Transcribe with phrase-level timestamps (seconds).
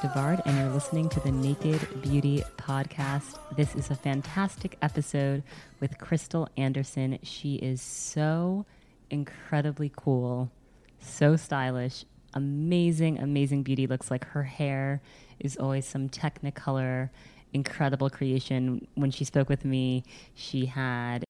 [0.00, 3.38] DeVard, and you're listening to the Naked Beauty Podcast.
[3.54, 5.42] This is a fantastic episode
[5.78, 7.18] with Crystal Anderson.
[7.22, 8.64] She is so
[9.10, 10.50] incredibly cool,
[11.00, 13.86] so stylish, amazing, amazing beauty.
[13.86, 15.02] Looks like her hair
[15.38, 17.10] is always some Technicolor,
[17.52, 18.86] incredible creation.
[18.94, 20.04] When she spoke with me,
[20.34, 21.24] she had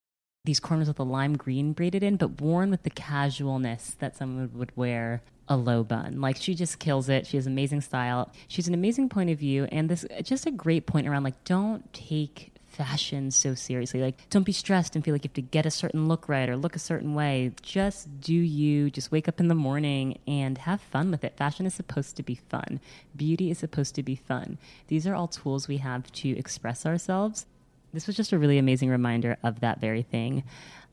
[0.44, 4.48] these cornrows with a lime green braided in, but worn with the casualness that someone
[4.54, 6.20] would wear a low bun.
[6.20, 7.26] Like she just kills it.
[7.26, 8.30] She has amazing style.
[8.48, 11.92] She's an amazing point of view, and this just a great point around like don't
[11.92, 14.00] take fashion so seriously.
[14.00, 16.48] Like don't be stressed and feel like you have to get a certain look right
[16.48, 17.50] or look a certain way.
[17.60, 18.90] Just do you.
[18.90, 21.36] Just wake up in the morning and have fun with it.
[21.36, 22.80] Fashion is supposed to be fun.
[23.14, 24.56] Beauty is supposed to be fun.
[24.86, 27.44] These are all tools we have to express ourselves.
[27.92, 30.44] This was just a really amazing reminder of that very thing.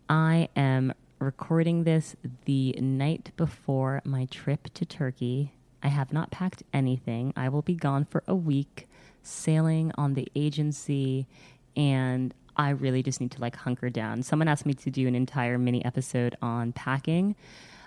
[0.10, 5.54] I am recording this the night before my trip to Turkey.
[5.82, 7.34] I have not packed anything.
[7.36, 8.88] I will be gone for a week
[9.24, 10.72] sailing on the Aegean
[11.76, 14.24] and I really just need to like hunker down.
[14.24, 17.36] Someone asked me to do an entire mini episode on packing.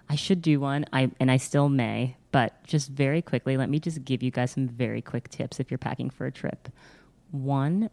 [0.09, 0.87] I should do one.
[0.93, 4.53] I and I still may, but just very quickly, let me just give you guys
[4.53, 6.69] some very quick tips if you're packing for a trip.
[7.31, 7.91] One,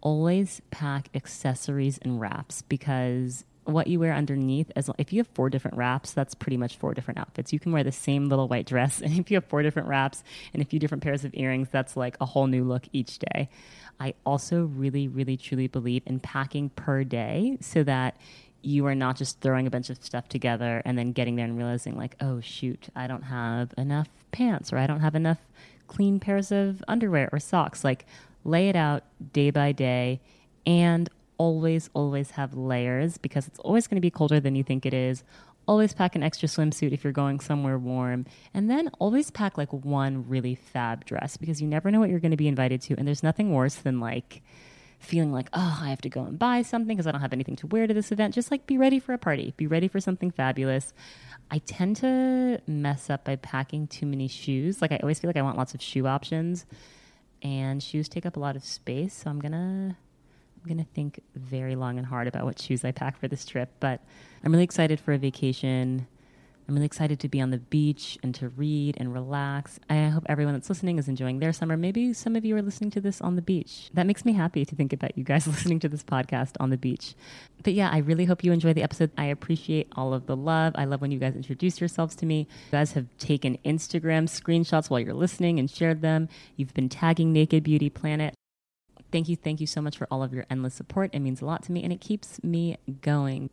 [0.00, 5.50] always pack accessories and wraps because what you wear underneath as if you have four
[5.50, 7.52] different wraps that's pretty much four different outfits.
[7.52, 10.22] You can wear the same little white dress and if you have four different wraps
[10.52, 13.48] and a few different pairs of earrings that's like a whole new look each day.
[14.00, 18.16] I also really really truly believe in packing per day so that
[18.62, 21.58] you are not just throwing a bunch of stuff together and then getting there and
[21.58, 25.38] realizing like oh shoot i don't have enough pants or i don't have enough
[25.86, 27.84] clean pairs of underwear or socks.
[27.84, 28.06] Like
[28.44, 30.20] lay it out day by day
[30.66, 31.08] and
[31.38, 34.94] always, always have layers because it's always going to be colder than you think it
[34.94, 35.24] is.
[35.66, 38.26] Always pack an extra swimsuit if you're going somewhere warm.
[38.52, 42.20] And then always pack like one really fab dress because you never know what you're
[42.20, 42.94] going to be invited to.
[42.98, 44.42] And there's nothing worse than like
[44.98, 47.56] feeling like, oh, I have to go and buy something because I don't have anything
[47.56, 48.34] to wear to this event.
[48.34, 50.92] Just like be ready for a party, be ready for something fabulous.
[51.50, 54.82] I tend to mess up by packing too many shoes.
[54.82, 56.66] Like I always feel like I want lots of shoe options
[57.42, 59.14] and shoes take up a lot of space.
[59.14, 59.96] So I'm gonna
[60.64, 63.70] I'm gonna think very long and hard about what shoes I pack for this trip.
[63.80, 64.00] But
[64.42, 66.06] I'm really excited for a vacation.
[66.66, 69.78] I'm really excited to be on the beach and to read and relax.
[69.90, 71.76] I hope everyone that's listening is enjoying their summer.
[71.76, 73.90] Maybe some of you are listening to this on the beach.
[73.92, 76.78] That makes me happy to think about you guys listening to this podcast on the
[76.78, 77.14] beach.
[77.62, 79.10] But yeah, I really hope you enjoy the episode.
[79.18, 80.72] I appreciate all of the love.
[80.76, 82.38] I love when you guys introduce yourselves to me.
[82.38, 86.30] You guys have taken Instagram screenshots while you're listening and shared them.
[86.56, 88.33] You've been tagging Naked Beauty Planet.
[89.14, 91.10] Thank you, thank you so much for all of your endless support.
[91.12, 93.48] It means a lot to me and it keeps me going.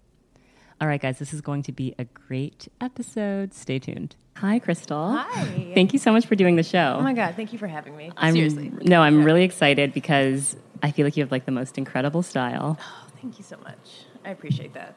[0.81, 3.53] All right, guys, this is going to be a great episode.
[3.53, 4.15] Stay tuned.
[4.37, 5.11] Hi, Crystal.
[5.19, 5.71] Hi.
[5.75, 6.95] Thank you so much for doing the show.
[6.97, 8.09] Oh my god, thank you for having me.
[8.17, 8.71] I'm, Seriously.
[8.81, 9.25] No, I'm Yeah.
[9.25, 12.79] really excited because I feel like you have like the most incredible style.
[12.89, 14.05] Oh, thank you so much.
[14.25, 14.95] I appreciate that.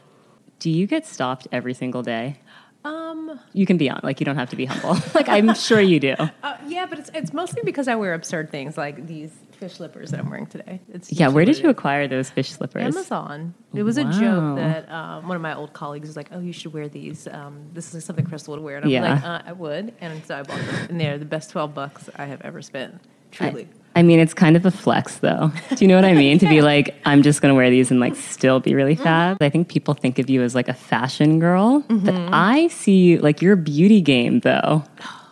[0.60, 2.40] Do you get stopped every single day?
[2.86, 4.96] Um, You can be on, like you don't have to be humble.
[5.14, 6.14] like I'm sure you do.
[6.42, 10.10] uh, yeah, but it's it's mostly because I wear absurd things like these fish slippers
[10.10, 10.80] that I'm wearing today.
[10.92, 12.82] It's Yeah, where did you acquire those fish slippers?
[12.82, 13.54] Amazon.
[13.74, 16.52] It was a joke that um, one of my old colleagues was like, "Oh, you
[16.52, 17.26] should wear these.
[17.28, 19.14] Um, this is something Crystal would wear." And I'm Yeah.
[19.14, 22.08] like, uh, "I would," and so I bought them, and they're the best twelve bucks
[22.16, 23.00] I have ever spent.
[23.30, 23.66] Truly.
[23.96, 25.50] I mean, it's kind of a flex, though.
[25.70, 26.38] Do you know what I mean?
[26.40, 29.38] To be like, I'm just going to wear these and like still be really fab.
[29.40, 33.42] I think people think of you as like a fashion girl, but I see like
[33.42, 34.84] your beauty game, though,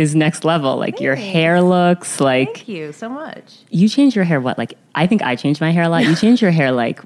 [0.00, 0.76] is next level.
[0.76, 3.58] Like your hair looks like Thank you so much.
[3.70, 4.40] you change your hair.
[4.40, 4.58] What?
[4.58, 6.04] Like I think I changed my hair a lot.
[6.04, 7.00] You change your hair like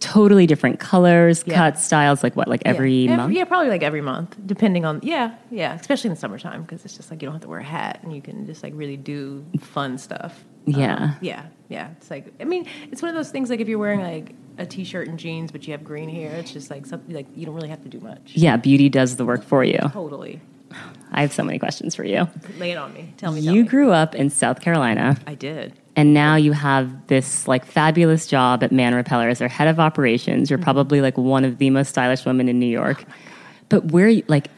[0.00, 1.56] totally different colors, Yeah.
[1.56, 2.22] cuts, styles.
[2.22, 2.48] Like what?
[2.48, 3.16] Like every yeah.
[3.16, 3.34] month.
[3.34, 6.96] Yeah, probably like every month, depending on yeah, yeah, especially in the summertime because it's
[6.96, 8.96] just like you don't have to wear a hat and you can just like really
[8.96, 10.44] do fun stuff.
[10.66, 10.94] Yeah.
[10.96, 11.90] Um, yeah, yeah.
[11.96, 14.66] It's like I mean, it's one of those things like if you're wearing like a
[14.66, 17.54] t-shirt and jeans but you have green hair, it's just like something like you don't
[17.54, 18.32] really have to do much.
[18.34, 19.78] Yeah, beauty does the work for you.
[19.92, 20.40] Totally.
[21.10, 22.28] I have so many questions for you.
[22.58, 23.12] Lay it on me.
[23.16, 23.42] Tell me.
[23.42, 23.68] tell You me.
[23.68, 25.16] grew up in South Carolina.
[25.26, 25.72] I did.
[25.96, 29.80] and now you have this like fabulous job at Man Repeller as their head of
[29.80, 30.50] operations.
[30.50, 33.04] You're probably like one of the most stylish women in New York.
[33.68, 34.48] but where you like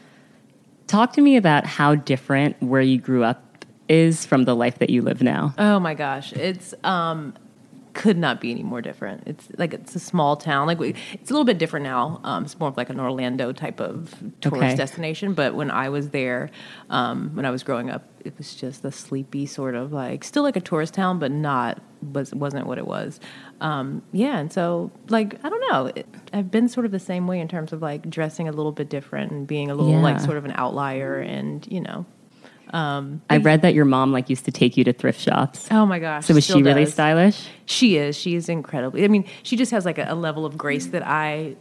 [0.87, 4.89] talk to me about how different where you grew up is from the life that
[4.89, 5.53] you live now.
[5.57, 7.33] Oh my gosh, it's um
[7.93, 9.23] could not be any more different.
[9.25, 10.67] It's like it's a small town.
[10.67, 12.19] Like we, it's a little bit different now.
[12.23, 14.75] Um, it's more of like an Orlando type of tourist Okay.
[14.75, 15.33] destination.
[15.33, 16.49] But when I was there,
[16.89, 20.43] um, when I was growing up, it was just a sleepy sort of like still
[20.43, 21.81] like a tourist town, but not
[22.13, 23.19] was wasn't what it was.
[23.61, 25.85] Um, yeah, and so like I don't know.
[25.87, 28.71] It, I've been sort of the same way in terms of like dressing a little
[28.71, 32.05] bit different and being a little like sort of an outlier, and you know.
[32.73, 35.67] Um, I read that your mom like used to take you to thrift shops.
[35.71, 36.25] Oh my gosh!
[36.25, 36.93] So was she really does.
[36.93, 37.47] stylish?
[37.65, 38.15] She is.
[38.17, 39.03] She is incredibly.
[39.03, 41.55] I mean, she just has like a, a level of grace that I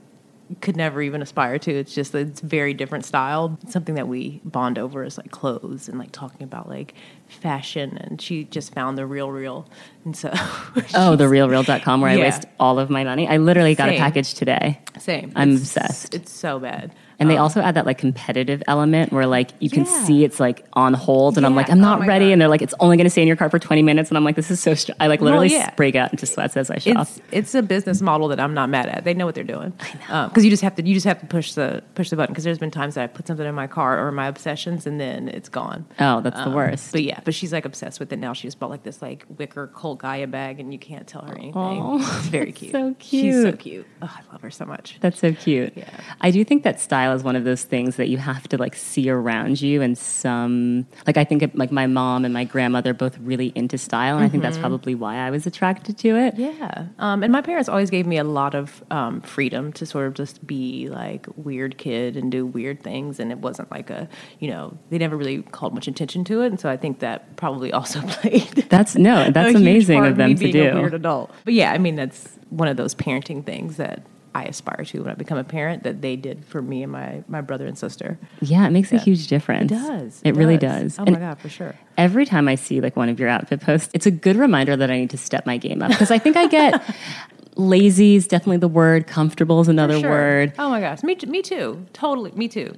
[0.60, 1.70] could never even aspire to.
[1.72, 3.56] It's just it's very different style.
[3.62, 6.94] It's something that we bond over is like clothes and like talking about like
[7.28, 7.96] fashion.
[7.98, 9.66] And she just found the RealReal.
[10.04, 10.30] And so,
[10.94, 13.28] Oh, the real realreal.com where I waste all of my money.
[13.28, 14.80] I literally got a package today.
[14.98, 15.32] same.
[15.36, 16.14] I'm It's- obsessed.
[16.14, 16.92] It's so bad.
[17.20, 20.04] And they Um, also add that like competitive element where like you can Yeah.
[20.04, 22.26] see it's like on hold and I'm like, I'm Oh not my ready.
[22.26, 22.32] God.
[22.32, 24.10] And they're like, it's only going to stay in your car for 20 minutes.
[24.10, 24.92] And I'm like, this is so, str-.
[24.98, 25.70] I like Well, literally yeah.
[25.76, 27.02] break out into sweats as I shop.
[27.02, 29.04] It's it's a business model that I'm not mad at.
[29.04, 29.72] They know what they're doing.
[30.08, 32.32] Because you just have to you just have to push the push the button.
[32.32, 34.98] Because there's been times that I put something in my car or my obsessions and
[34.98, 35.84] then it's gone.
[36.00, 36.92] Oh, that's the Um, worst.
[36.92, 38.32] But yeah, but she's like obsessed with it now.
[38.32, 41.34] She just bought like this like wicker Cult Gaia bag, and you can't tell her
[41.36, 42.00] anything.
[42.00, 42.72] It's very cute.
[42.72, 43.24] so cute.
[43.34, 43.58] She's so cute.
[43.60, 43.86] cute.
[44.00, 44.96] Oh, I love her so much.
[45.00, 45.72] That's so cute.
[45.76, 45.88] Yeah.
[46.20, 48.74] I do think that style is one of those things that you have to like
[48.76, 52.92] see around you and some like I think of, like my mom and my grandmother
[52.94, 54.62] both really into style and I think that's Mm-hmm.
[54.62, 56.34] probably why I was attracted to it.
[56.36, 60.06] Yeah, um, and my parents always gave me a lot of um, freedom to sort
[60.06, 64.08] of just be like weird kid and do weird things, and it wasn't like a
[64.40, 67.36] you know they never really called much attention to it, and so I think that
[67.36, 68.66] probably also played.
[68.68, 70.70] That's no, that's amazing of them to do.
[70.70, 74.02] A weird adult, but yeah, I mean that's one of those parenting things that
[74.34, 77.24] I aspire to when I become a parent that they did for me and my
[77.28, 78.18] my brother and sister.
[78.40, 79.72] Yeah, it makes a huge difference.
[79.72, 80.20] It does.
[80.24, 80.98] It, really does.
[80.98, 81.74] Oh And my god, for sure.
[81.98, 84.90] every time I see like one of your outfit posts, it's a good reminder that
[84.90, 86.82] I need to step my game up because I think I get
[87.56, 90.10] lazy is definitely the word, comfortable is another sure.
[90.10, 90.52] word.
[90.58, 91.86] Oh my gosh, me me too.
[91.92, 92.74] Totally, me too.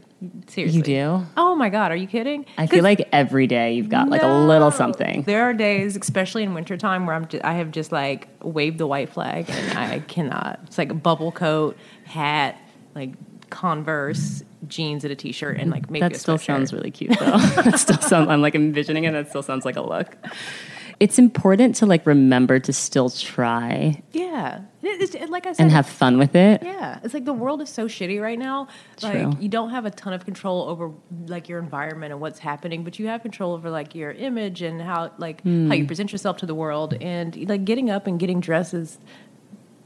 [0.46, 1.26] Seriously, You do?
[1.36, 2.46] Oh my god, are you kidding?
[2.56, 5.22] I feel like every day you've got like a little something.
[5.22, 8.86] There are days, especially in wintertime, where I'm ju- I have just like waved the
[8.86, 10.60] white flag and I cannot.
[10.64, 12.56] It's like a bubble coat, hat,
[12.94, 13.14] like
[13.50, 17.36] Converse, jeans, and a t-shirt, and like maybe That still sounds really cute though.
[17.38, 20.16] that still sounds I'm like envisioning it, that still sounds like a look.
[21.00, 24.60] It's important to like remember to still try yeah.
[24.82, 26.62] It- it's- it- like I said, and have fun with it.
[26.62, 28.66] Yeah, it's like the world is so shitty right now.
[29.02, 29.36] Like True.
[29.40, 30.90] you don't have a ton of control over
[31.28, 34.80] like your environment and what's happening, but you have control over like your image and
[34.82, 35.68] how like Hmm.
[35.68, 36.94] how you present yourself to the world.
[37.00, 38.98] And like getting up and getting dressed is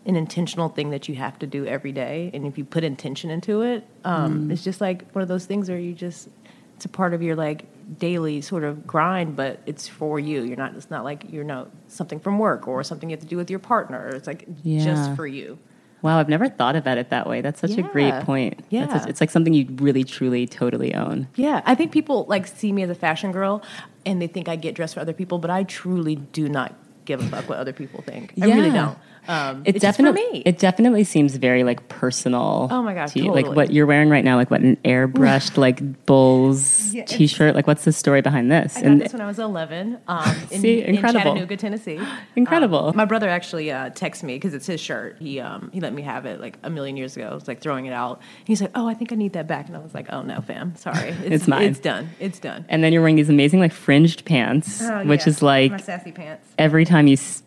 [0.07, 2.31] an intentional thing that you have to do every day.
[2.33, 4.51] And if you put intention into it, um, Hmm.
[4.53, 6.29] it's just like one of those things where you just
[6.77, 7.65] it's a part of your like
[7.99, 10.43] daily sort of grind, but it's for you.
[10.43, 10.75] You're not.
[10.75, 13.51] It's not like you're not something from work or something you have to do with
[13.51, 14.09] your partner.
[14.09, 14.85] It's like Yeah.
[14.85, 15.59] just for you.
[16.03, 17.41] Wow, I've never thought about it that way.
[17.41, 18.61] That's such a great point.
[18.71, 19.05] Yeah.
[19.09, 21.27] it's like something you really truly totally own.
[21.37, 23.63] Yeah, I think people like see me as a fashion girl,
[24.05, 26.75] and they think I get dressed for other people, but I truly do not
[27.07, 28.35] give a fuck what other people think.
[28.41, 28.99] I really don't.
[29.29, 32.69] Um, It it's definitely it definitely seems very like personal.
[32.71, 33.33] Oh my gosh, to you.
[33.33, 37.55] Like what you're wearing right now, like what an airbrushed like Bulls Yeah, t-shirt.
[37.55, 38.77] Like what's the story behind this?
[38.77, 41.33] I got this when I was 11 um, in, See, in incredible.
[41.33, 42.01] Chattanooga, Tennessee.
[42.37, 42.89] Incredible.
[42.89, 45.17] Um, my brother actually uh, texted me because it's his shirt.
[45.19, 47.29] He um, he let me have it like a million years ago.
[47.31, 48.21] I was like throwing it out.
[48.45, 50.41] He's like, "Oh, I think I need that back," and I was like, "Oh no,
[50.41, 51.63] fam, sorry, it's, It's mine.
[51.65, 52.11] It's done.
[52.21, 55.29] It's done." and then you're wearing these amazing like fringed pants, Oh, which yeah.
[55.31, 56.47] is like my sassy pants.
[56.59, 57.43] every time you s-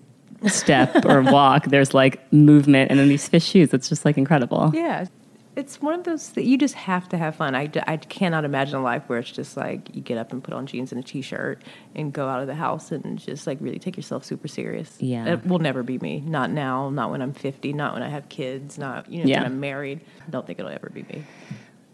[0.48, 3.74] step or walk, there's like movement, and then these fish shoes.
[3.74, 4.72] It's just like incredible.
[4.74, 5.06] Yeah.
[5.56, 7.54] it's one of those that you just have to have fun.
[7.56, 10.54] I, I cannot imagine a life where it's just like you get up and put
[10.54, 11.62] on jeans and a t-shirt
[11.96, 14.96] and go out of the house and just like really take yourself super serious.
[15.02, 15.26] Yeah.
[15.34, 16.22] it will never be me.
[16.22, 16.90] Not now.
[16.90, 17.74] Not when I'm 50.
[17.74, 18.78] Not when I have kids.
[18.78, 19.40] Not you know Yeah.
[19.44, 20.00] when I'm married.
[20.26, 21.24] I don't think it'll ever be me.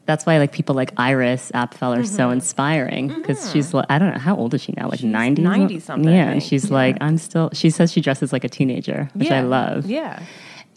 [0.05, 2.15] That's why like people like Iris Apfel are Mm-hmm.
[2.15, 5.41] so inspiring because she's like I don't know how old is she now like 90
[5.41, 6.73] 90 something, yeah and she's Yeah.
[6.75, 10.21] like I'm still she says she dresses like a teenager which I love Yeah.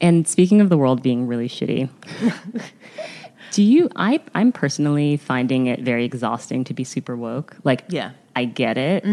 [0.01, 1.91] and speaking of the world being really shitty
[3.53, 8.13] do you I I'm personally finding it very exhausting to be super woke like Yeah.
[8.37, 9.05] I get it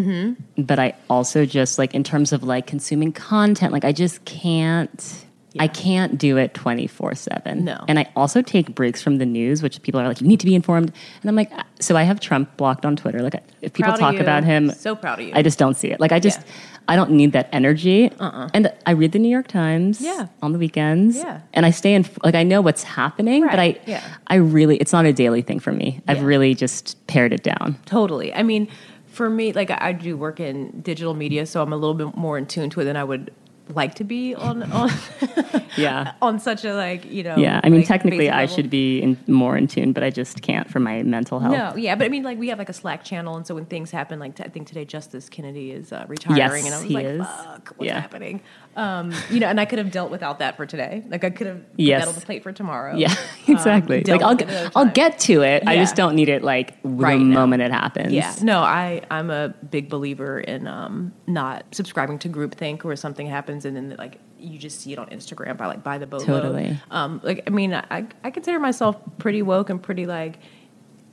[0.58, 5.25] but I also just like in terms of like consuming content like I just can't
[5.60, 7.64] I can't do it 24 7.
[7.64, 7.84] No.
[7.88, 10.46] And I also take breaks from the news, which people are like, you need to
[10.46, 10.92] be informed.
[11.22, 13.22] And I'm like, so I have Trump blocked on Twitter.
[13.22, 15.34] Like, if people Proud talk about him, So proud of you.
[15.36, 16.00] I just don't see it.
[16.00, 16.54] Like, I just, Yeah.
[16.88, 18.12] I don't need that energy.
[18.20, 18.50] Uh-uh.
[18.54, 20.28] And I read the New York Times Yeah.
[20.44, 21.18] on the weekends.
[21.18, 21.42] Yeah.
[21.54, 24.04] And I stay in, like, I know what's happening, but I, Yeah.
[24.28, 26.02] I really, it's not a daily thing for me.
[26.08, 27.78] I've really just pared it down.
[27.86, 28.34] Totally.
[28.34, 28.68] I mean,
[29.08, 32.38] for me, like I do work in digital media, so I'm a little bit more
[32.38, 33.32] in tune to it than I would
[33.70, 34.92] like to be on on
[35.78, 36.14] Yeah.
[36.22, 37.36] on such a like you know.
[37.38, 37.60] Yeah.
[37.64, 38.56] I mean, like, technically, I level.
[38.56, 41.54] should be in, more in tune, but I just can't for my mental health.
[41.54, 43.66] No, yeah, but I mean, like we have like a Slack channel, and so when
[43.66, 46.78] things happen, like t- I think today Justice Kennedy is uh, retiring, Yes, and I
[46.78, 47.26] was he like, is.
[47.26, 48.00] "Fuck, what's Yeah.
[48.00, 48.42] happening?"
[48.76, 51.04] Um, you know, and I could have dealt without that for today.
[51.08, 52.06] Like I could have Yes.
[52.06, 52.96] that the plate for tomorrow.
[52.96, 53.10] Yeah,
[53.48, 54.02] Um, exactly.
[54.02, 55.64] dealt like I'll with another I'll get to it.
[55.66, 57.40] I just don't need it like the Right now.
[57.40, 58.12] moment it happens.
[58.12, 63.28] Yeah, no, I I'm a big believer in um, not subscribing to groupthink where something
[63.28, 66.42] happens and then like you just see it on Instagram by like by the boatload.
[66.44, 66.78] Totally.
[66.92, 70.40] Um, like I mean, I I consider myself pretty woke and pretty like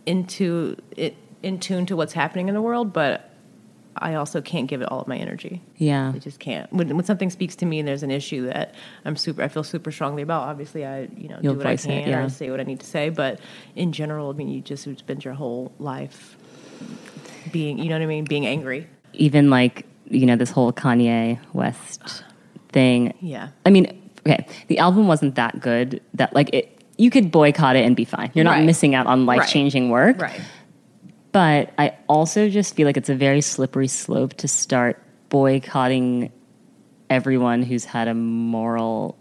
[0.06, 3.28] into it in tune to what's happening in the world, but
[3.96, 5.60] I also can't give it all of my energy.
[5.76, 6.12] Yeah.
[6.14, 6.72] I just can't.
[6.72, 9.64] When, when something speaks to me and there's an issue that I'm super, I feel
[9.64, 10.48] super strongly about.
[10.48, 12.24] Obviously, I you know You'll do what I voice it, can yeah.
[12.24, 13.10] or say what I need to say.
[13.10, 13.40] But
[13.76, 16.36] in general, I mean, you just spend your whole life
[17.50, 18.88] being, you know what I mean, being angry.
[19.14, 22.24] Even like you know this whole Kanye West
[22.70, 23.14] thing.
[23.20, 23.48] Yeah.
[23.66, 26.00] I mean, okay, the album wasn't that good.
[26.14, 28.30] That like it, you could boycott it and be fine.
[28.34, 28.64] You're not Right.
[28.64, 30.20] missing out on life changing work.
[30.20, 30.40] Right.
[31.32, 36.30] But I also just feel like it's a very slippery slope to start boycotting
[37.08, 39.16] everyone who's had a moral.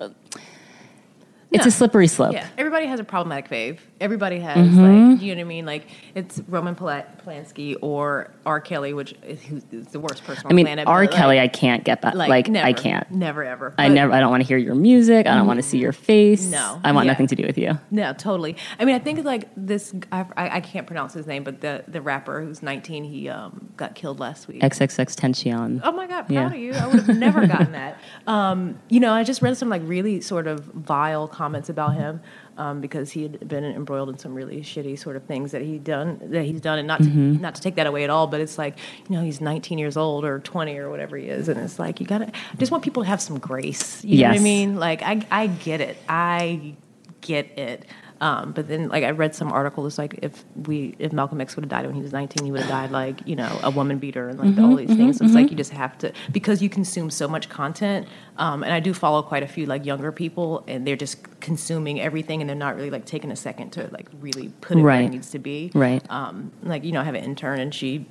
[1.52, 1.68] It's No.
[1.68, 2.32] a slippery slope.
[2.34, 3.80] Yeah, everybody has a problematic fave.
[4.00, 5.12] Everybody has, Mm-hmm.
[5.12, 5.66] like, you know what I mean?
[5.66, 8.62] Like, it's Roman Pola- Polanski or R.
[8.62, 10.88] Kelly, which is, is the worst person I mean, planet.
[10.88, 11.06] R.
[11.06, 12.16] but, Kelly, like, I can't get that.
[12.16, 13.12] like, Like, never, I can't.
[13.12, 13.76] never ever.
[13.78, 14.14] I never.
[14.14, 15.28] I don't want to hear your music.
[15.28, 16.50] I don't want to see your face.
[16.50, 16.80] No.
[16.86, 17.12] I want Yeah.
[17.12, 17.78] nothing to do with you.
[17.92, 18.56] No, totally.
[18.80, 19.94] I mean, I think it's like this.
[20.12, 23.70] I, I I can't pronounce his name, but the the rapper who's 19, he um,
[23.76, 24.62] got killed last week.
[24.62, 25.82] XXX Tension.
[25.84, 26.48] Oh my god, proud Yeah.
[26.48, 26.74] of you!
[26.74, 27.98] I would have never gotten that.
[28.28, 32.22] Um, you know, I just read some like really sort of vile comments about him
[32.58, 35.80] um, because he had been embroiled in some really shitty sort of things that he
[35.80, 37.42] done that he's done, and not to, Mm-hmm.
[37.42, 38.76] not to take that away at all, but it's like
[39.10, 42.00] you know he's 19 years old or 20 or whatever he is, and it's like
[42.00, 44.04] you gotta I just want people to have some grace.
[44.04, 44.76] You know what I mean?
[44.76, 46.76] Like I I get it, I
[47.22, 47.86] get it.
[48.22, 51.56] Um, but then, like I read some article, it's like if we, if Malcolm X
[51.56, 53.72] would have died when he was 19, he would have died like you know a
[53.72, 55.18] woman beater and like all these things.
[55.18, 58.08] So it's like you just have to because you consume so much content.
[58.38, 62.00] Um, and I do follow quite a few like younger people, and they're just consuming
[62.00, 64.86] everything, and they're not really like taking a second to like really put it where
[64.98, 65.06] Right.
[65.06, 65.72] it needs to be.
[65.74, 66.04] Right.
[66.10, 68.06] Um, like you know, I have an intern, and she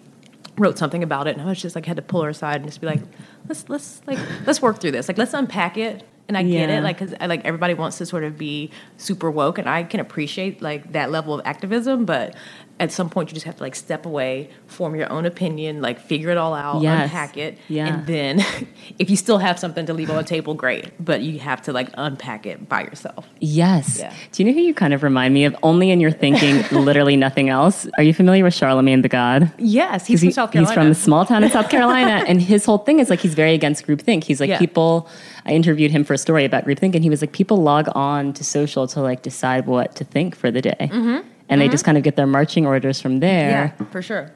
[0.59, 2.67] wrote something about it, and I was just like had to pull her aside and
[2.67, 3.01] just be like,
[3.49, 5.07] let's let's like let's work through this.
[5.07, 6.03] Like let's unpack it.
[6.31, 9.29] And I get it, like, because uh, like everybody wants to sort of be super
[9.33, 12.05] woke, and I can appreciate like that level of activism.
[12.05, 12.37] But
[12.79, 15.99] at some point, you just have to like step away, form your own opinion, like
[15.99, 17.03] figure it all out, Yes.
[17.03, 17.89] unpack it, Yeah.
[17.89, 18.41] and then
[19.01, 20.93] if you still have something to leave on the table, great.
[21.05, 23.27] But you have to like unpack it by yourself.
[23.41, 23.99] Yes.
[23.99, 24.15] Yeah.
[24.31, 25.57] Do you know who you kind of remind me of?
[25.65, 27.89] Only in your thinking, literally nothing else.
[27.99, 29.53] Are you familiar with Charlemagne the God?
[29.59, 30.71] Yes, he's 'Cause from he- South Carolina.
[30.71, 33.35] He's from the small town in South Carolina, and his whole thing is like he's
[33.35, 34.23] very against groupthink.
[34.25, 34.59] He's like Yeah.
[34.59, 35.09] people.
[35.45, 38.33] I interviewed him for a story about groupthink, and he was like people log on
[38.35, 41.27] to social to like decide what to think for the day, mm-hmm.
[41.49, 43.75] and they just kind of get their marching orders from there.
[43.79, 44.33] yeah, for sure.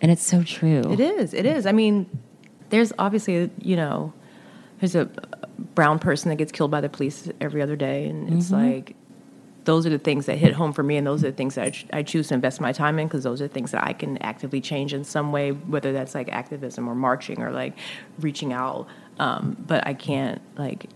[0.00, 0.82] And it's so true.
[0.92, 1.34] It is.
[1.34, 1.66] It is.
[1.66, 2.06] I mean,
[2.70, 4.12] there's obviously, you know,
[4.78, 5.06] there's a
[5.74, 8.94] brown person that gets killed by the police every other day, and it's like
[9.68, 11.64] those are the things that hit home for me, and those are the things that
[11.66, 13.92] I, ch- I choose to invest my time in because those are things that I
[13.92, 17.76] can actively change in some way, whether that's like activism or marching or like
[18.18, 18.88] reaching out.
[19.18, 20.86] Um, but I can't like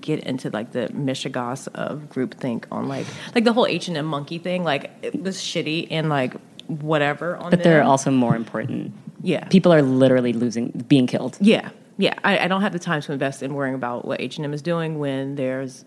[0.00, 4.06] get into like the mishigas of groupthink on like like the whole H and M
[4.06, 4.64] monkey thing.
[4.64, 6.34] Like it was shitty and like
[6.66, 8.92] whatever on But there are also more important.
[9.22, 9.44] Yeah.
[9.48, 11.36] People are literally losing, being killed.
[11.40, 12.14] Yeah, yeah.
[12.24, 14.54] I, I don't have the time to invest in worrying about what H and M
[14.54, 15.84] is doing when there's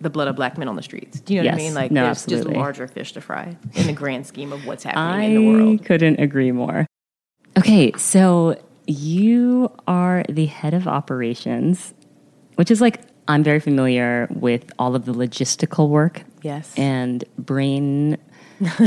[0.00, 1.20] the blood of black men on the streets.
[1.20, 1.74] Do you know what I mean?
[1.74, 5.04] Like No, there's just larger fish to fry in the grand scheme of what's happening
[5.04, 5.80] I in the world.
[5.80, 6.86] I couldn't agree more.
[7.58, 11.94] Okay, so you are the head of operations,
[12.56, 16.72] which is like I'm very familiar with all of the logistical work Yes.
[16.76, 18.18] and brain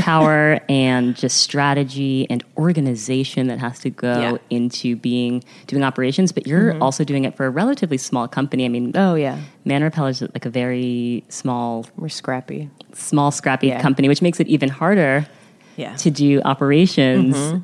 [0.00, 4.36] power and just strategy and organization that has to go Yeah.
[4.48, 6.32] into being doing operations.
[6.32, 8.64] But you're also doing it for a relatively small company.
[8.64, 12.70] I mean, oh yeah, Man Repel is like a very small, we're scrappy.
[12.94, 13.80] small, scrappy Yeah.
[13.82, 15.26] company, which makes it even harder
[15.76, 15.94] Yeah.
[15.96, 17.36] to do operations.
[17.36, 17.58] Mm-hmm.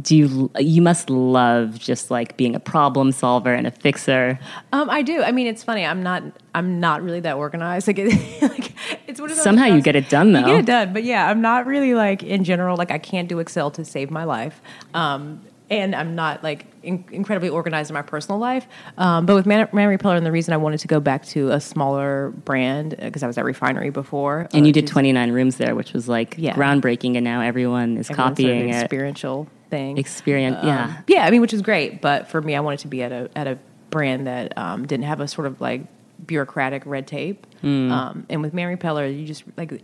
[0.00, 4.38] Do you you must love just like being a problem solver and a fixer.
[4.72, 5.22] Um, I do.
[5.22, 5.84] I mean, it's funny.
[5.86, 6.22] I'm not.
[6.54, 7.86] I'm not really that organized.
[7.94, 8.72] Like, it, like
[9.06, 10.40] it's one of those Somehow you get it done though.
[10.40, 12.76] You get it done, but yeah, I'm not really like in general.
[12.76, 14.60] Like, I can't do Excel to save my life,
[14.94, 18.66] um, and I'm not like in, incredibly organized in my personal life.
[18.98, 21.50] Um, but with Man, Man Repeller, and the reason I wanted to go back to
[21.50, 25.56] a smaller brand because I was at Refinery before, And uh, you did 29 rooms
[25.56, 26.54] there, which was like Yeah.
[26.54, 28.82] groundbreaking, and now everyone is everyone's sort of copying it.
[28.82, 29.98] experiential thing.
[29.98, 30.84] Experience, yeah.
[30.84, 32.00] Um, yeah, I mean, which is great.
[32.00, 33.58] But for me, I wanted to be at a at a
[33.90, 35.82] brand that um, didn't have a sort of like
[36.26, 37.46] bureaucratic red tape.
[37.60, 37.90] Hmm.
[37.90, 39.82] Um, and with Man Repeller, you just like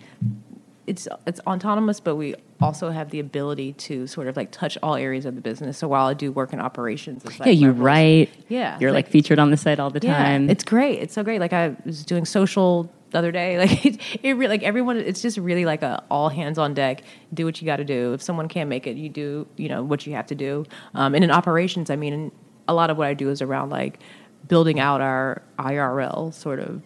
[0.86, 4.96] it's it's autonomous, but we also have the ability to sort of like touch all
[4.96, 5.78] areas of the business.
[5.78, 8.30] So while I do work in operations, it's like yeah, you write.
[8.48, 10.50] Yeah, you're like, like- featured on the site all the yeah, time.
[10.50, 10.98] it's great.
[11.00, 11.40] It's so great.
[11.40, 13.58] Like I was doing social the other day.
[13.60, 14.96] Like it, it re- like everyone.
[14.96, 17.02] It's just really like a all hands on deck.
[17.34, 18.14] Do what you got to do.
[18.14, 19.46] If someone can't make it, you do.
[19.56, 20.64] You know what you have to do.
[20.94, 22.32] Um, and in operations, I mean,
[22.68, 24.00] a lot of what I do is around like
[24.48, 26.82] building out our IRL sort of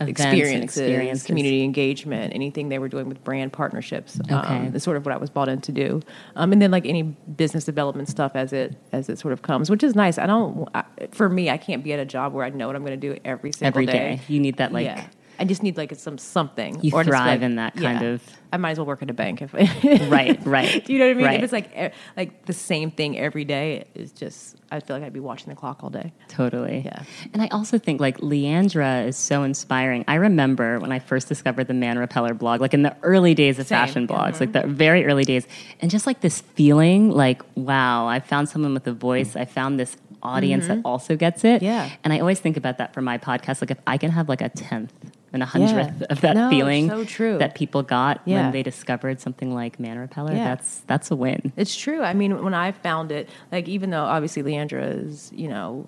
[0.00, 1.26] experiences, experiences.
[1.26, 4.18] community engagement, anything they were doing with brand partnerships.
[4.20, 4.34] Okay.
[4.34, 6.00] Um, is sort of what I was brought in to do.
[6.36, 9.70] Um, and then like any business development stuff as it as it sort of comes,
[9.70, 10.18] which is nice.
[10.18, 10.68] I don't.
[10.74, 12.98] I, for me, I can't be at a job where I know what I'm going
[12.98, 13.92] to do every single day.
[13.92, 14.20] every day.
[14.28, 15.06] You need that like yeah.
[15.42, 16.78] I just need like some something.
[16.82, 18.08] You or just, thrive like- in that kind yeah.
[18.10, 18.22] of-
[18.52, 19.54] I might as well work at a bank if.
[19.54, 20.84] right, right.
[20.84, 21.24] Do you know what I mean?
[21.24, 21.36] Right.
[21.38, 25.12] If it's like like the same thing every day, it's just I feel like I'd
[25.14, 26.12] be watching the clock all day.
[26.28, 26.82] Totally.
[26.84, 27.02] Yeah.
[27.32, 30.04] And I also think like Leandra is so inspiring.
[30.06, 33.58] I remember when I first discovered the Man Repeller blog, like in the early days
[33.58, 33.78] of Same.
[33.78, 33.86] Mm-hmm.
[33.86, 35.46] fashion blogs, like the very early days,
[35.80, 39.34] and just like this feeling like, wow, I found someone with a voice.
[39.34, 41.56] I found this audience that also gets it.
[41.62, 41.64] Mm-hmm.
[41.64, 41.90] Yeah.
[42.04, 43.62] And I always think about that for my podcast.
[43.62, 44.92] Like if I can have like a tenth
[45.32, 46.06] and a hundredth Yeah.
[46.10, 47.38] of that No, feeling so true.
[47.38, 48.42] that people got Yeah.
[48.42, 50.44] when they discovered something like Man Repeller, Yeah.
[50.44, 51.52] that's that's a win.
[51.56, 52.02] It's true.
[52.02, 55.86] I mean, when I found it, like even though obviously Leandra is, you know,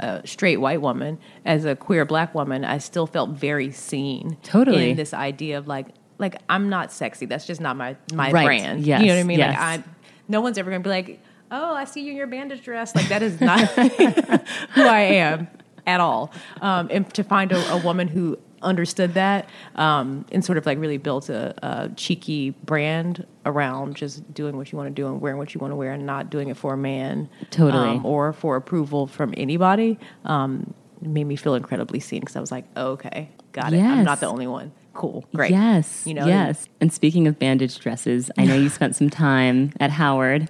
[0.00, 4.36] a straight white woman, as a queer black woman, I still felt very seen.
[4.42, 4.90] Totally.
[4.90, 5.86] in this idea of like,
[6.18, 7.26] like I'm not sexy.
[7.26, 8.44] That's just not my my Right.
[8.44, 8.80] brand.
[8.80, 9.00] Yes.
[9.00, 9.38] You know what I mean?
[9.38, 9.54] Yes.
[9.58, 9.84] Like I,
[10.28, 11.20] no one's ever gonna be like,
[11.50, 12.94] oh, I see you in your bandage dress.
[12.94, 13.60] Like that is not
[14.74, 15.48] who I am
[15.86, 16.32] at all.
[16.60, 20.78] Um, and to find a, a woman who understood that um, and sort of like
[20.78, 25.20] really built a, a cheeky brand around just doing what you want to do and
[25.20, 27.88] wearing what you want to wear and not doing it for a man Totally.
[27.90, 32.50] um, or for approval from anybody um, made me feel incredibly seen because I was
[32.50, 33.80] like, oh, okay, got it.
[33.80, 34.72] I'm not the only one.
[34.94, 35.50] Cool, great.
[35.50, 36.06] Yes.
[36.06, 36.68] You know, yes.
[36.80, 40.42] And speaking of bandage dresses, I know you spent some time at Howard,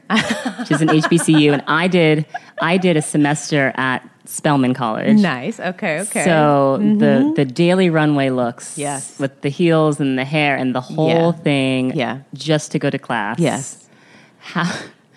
[0.58, 2.26] which is an HBCU, and I did
[2.60, 5.18] I did a semester at Spelman College.
[5.18, 5.60] Nice.
[5.60, 6.00] Okay.
[6.00, 6.24] Okay.
[6.24, 9.18] So the the daily runway looks, Yes.
[9.18, 11.32] with the heels and the hair and the whole Yeah.
[11.32, 12.18] thing, Yeah.
[12.32, 13.38] just to go to class.
[13.38, 13.86] yes.
[14.38, 14.70] How,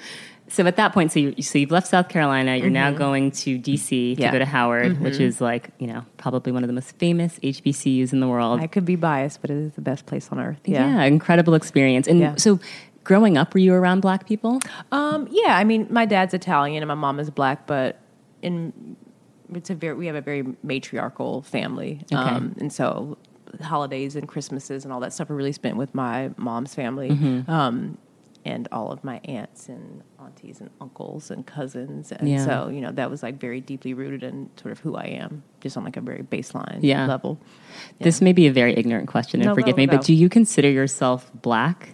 [0.50, 2.56] so at that point, so you so you've left South Carolina.
[2.58, 4.22] You're now going to DC to Mm-hmm.
[4.22, 4.28] Yeah.
[4.28, 4.36] Mm-hmm.
[4.36, 8.12] go to Howard, which is like you know probably one of the most famous HBCUs
[8.13, 8.60] in the world.
[8.60, 10.60] I could be biased, but it is the best place on earth.
[10.65, 12.08] Yeah, incredible experience.
[12.08, 12.36] And Yeah.
[12.36, 12.60] so,
[13.04, 14.60] growing up, were you around black people?
[14.91, 18.00] Um, yeah, I mean, my dad's Italian and my mom is black, but
[18.41, 18.95] in
[19.54, 22.15] it's a very we have a very matriarchal family, Okay.
[22.21, 23.17] um, and so
[23.62, 27.50] holidays and Christmases and all that stuff are really spent with my mom's family, Mm-hmm.
[27.50, 27.97] um,
[28.45, 32.45] and all of my aunts and aunties and uncles and cousins, and Yeah.
[32.45, 35.43] so you know that was like very deeply rooted in sort of who I am,
[35.62, 37.06] just on like a very baseline Yeah.
[37.08, 37.39] level.
[38.00, 39.97] This may be a very ignorant question, and No, forgive go, me, go.
[39.97, 41.89] but do you consider yourself black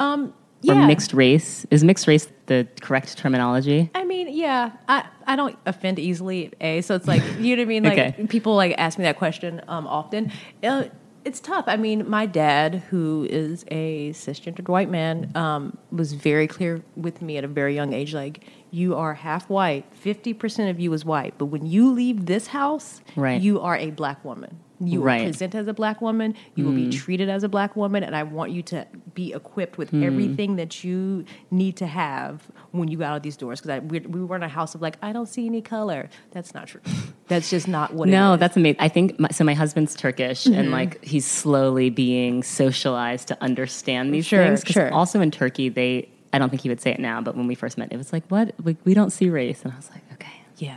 [0.00, 0.32] Um,
[0.68, 1.66] or mixed race?
[1.70, 3.90] Is mixed race the correct terminology?
[3.94, 6.80] I mean, yeah, I, I don't offend easily, A.
[6.82, 7.82] So it's like, you know what I mean?
[7.92, 8.26] Like, Okay.
[8.28, 10.30] people like ask me that question um, often.
[10.62, 10.84] Uh,
[11.24, 11.64] it's tough.
[11.68, 17.22] I mean, my dad, who is a cisgendered white man, um, was very clear with
[17.22, 21.04] me at a very young age like, you are half white, 50% of you is
[21.04, 23.40] white, but when you leave this house, Right.
[23.40, 24.58] you are a black woman.
[24.84, 25.20] You will Right.
[25.22, 25.24] Mm.
[25.26, 26.34] present as a black woman.
[26.56, 29.78] You will be treated as a black woman, and I want you to be equipped
[29.78, 30.02] with Mm.
[30.04, 32.42] everything that you need to have
[32.72, 33.60] when you got out of these doors.
[33.60, 36.08] Because we, we were in a house of like, I don't see any color.
[36.32, 36.80] That's not true.
[37.28, 38.08] That's just not what.
[38.08, 38.40] No, is.
[38.40, 38.80] that's amazing.
[38.80, 39.44] I think my, so.
[39.44, 40.58] My husband's Turkish, Mm-hmm.
[40.58, 44.64] and like he's slowly being socialized to understand these Sure, things.
[44.66, 44.92] sure.
[44.92, 46.08] Also in Turkey, they.
[46.34, 48.12] I don't think he would say it now, but when we first met, it was
[48.12, 48.54] like, "What?
[48.64, 50.76] Like, we don't see race," and I was like, "Okay." yeah.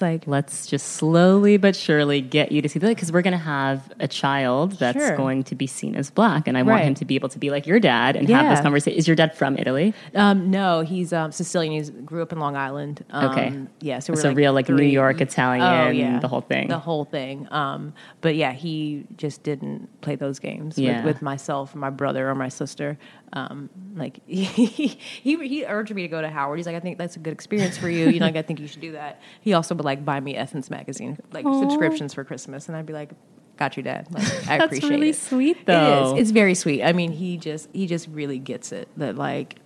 [0.00, 3.38] Like Let's just slowly but surely get you to see that because we're going to
[3.38, 5.16] have a child that's Sure.
[5.16, 7.50] going to be seen as black, and I want him to be able to be
[7.50, 8.98] like your dad and have this conversation.
[8.98, 9.94] Is your dad from Italy?
[10.14, 11.72] Um, no, he's um, Sicilian.
[11.72, 13.04] He grew up in Long Island.
[13.10, 13.52] Um, Okay.
[13.80, 16.68] Yeah, so we're So real, like, New York Italian, Oh yeah, the whole thing.
[16.68, 17.46] The whole thing.
[17.52, 20.96] Um, but yeah, he just didn't play those games Yeah.
[21.04, 22.98] with, with myself, my brother, or my sister.
[23.32, 24.44] Um, like he,
[25.24, 26.58] he he urged me to go to Howard.
[26.58, 28.08] He's like, I think that's a good experience for you.
[28.08, 29.20] You know, like I think you should do that.
[29.40, 31.60] He also would like buy me Essence magazine, like Aw.
[31.60, 33.10] subscriptions for Christmas, and I'd be like.
[33.56, 34.06] Got you, Dad.
[34.10, 35.16] Like, I That's appreciate really it.
[35.16, 36.14] sweet, though.
[36.14, 36.22] It is.
[36.22, 36.82] It's very sweet.
[36.82, 39.56] I mean, he just he just really gets it that like,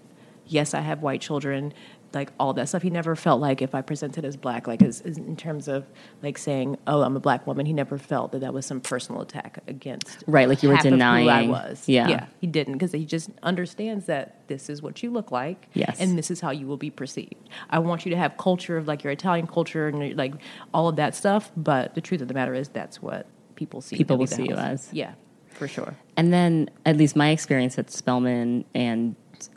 [0.47, 1.73] yes, I have white children,
[2.15, 2.83] like all that stuff.
[2.83, 5.85] He never felt like if I presented as black, like as, as in terms of
[6.23, 9.21] like saying, "Oh, I'm a black woman," he never felt that that was some personal
[9.23, 11.29] attack against Right, like you were denying.
[11.29, 11.89] I was.
[11.89, 12.09] Yeah.
[12.09, 16.01] yeah, he didn't because he just understands that this is what you look like, Yes.
[16.01, 17.35] and this is how you will be perceived.
[17.71, 20.35] I want you to have culture of like your Italian culture and like
[20.73, 23.97] all of that stuff, but the truth of the matter is that's what people see.
[23.97, 24.89] People will see you as.
[24.93, 25.15] Yeah,
[25.49, 25.97] for sure.
[26.17, 29.17] And then, at least my experience at Spelman and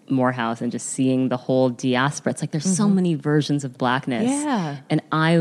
[0.09, 4.29] Morehouse, and just seeing the whole diaspora, it's like there's so many versions of blackness.
[4.29, 4.47] Mm-hmm.
[4.47, 4.77] Yeah.
[4.89, 5.31] And I,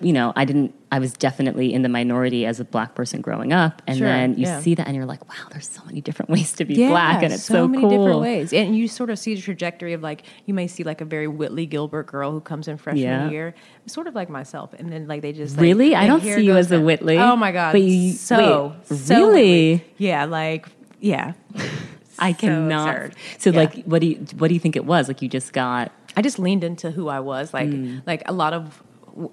[0.00, 3.52] you know, I didn't, I was definitely in the minority as a black person growing
[3.52, 3.82] up.
[3.86, 4.60] And Sure, then you yeah.
[4.60, 7.22] see that and you're like, wow, there's so many different ways to be black.
[7.22, 7.90] And it's so, so many cool.
[7.90, 8.52] different ways.
[8.52, 11.26] And you sort of see the trajectory of like you may see like a very
[11.28, 13.28] Whitley Gilbert girl who comes in freshman Yeah.
[13.30, 13.54] year,
[13.86, 15.94] sort of like myself, and then like they just like, Really?
[15.94, 17.18] I don't see you as a Whitley.
[17.18, 17.72] Oh my god!
[17.72, 19.72] But you- so wait, so really?
[19.72, 19.84] Whitley.
[19.98, 20.68] Yeah, like
[21.00, 21.32] yeah.
[22.18, 22.88] I So cannot.
[22.88, 23.14] absurd.
[23.38, 23.56] So, Yeah.
[23.60, 25.08] like, what do you, what do you think it was?
[25.08, 27.52] Like, you just got, I just leaned into who I was.
[27.52, 28.02] Like Mm.
[28.06, 28.82] like a lot of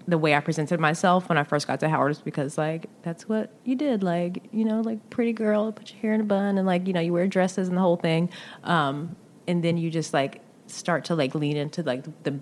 [0.07, 3.51] the way I presented myself when I first got to Howard because like that's what
[3.65, 4.01] you did.
[4.01, 6.93] Like you know, like pretty girl, put your hair in a bun, and like you
[6.93, 8.29] know you wear dresses and the whole thing.
[8.63, 9.15] Um,
[9.47, 12.39] and then you just like start to like lean into like the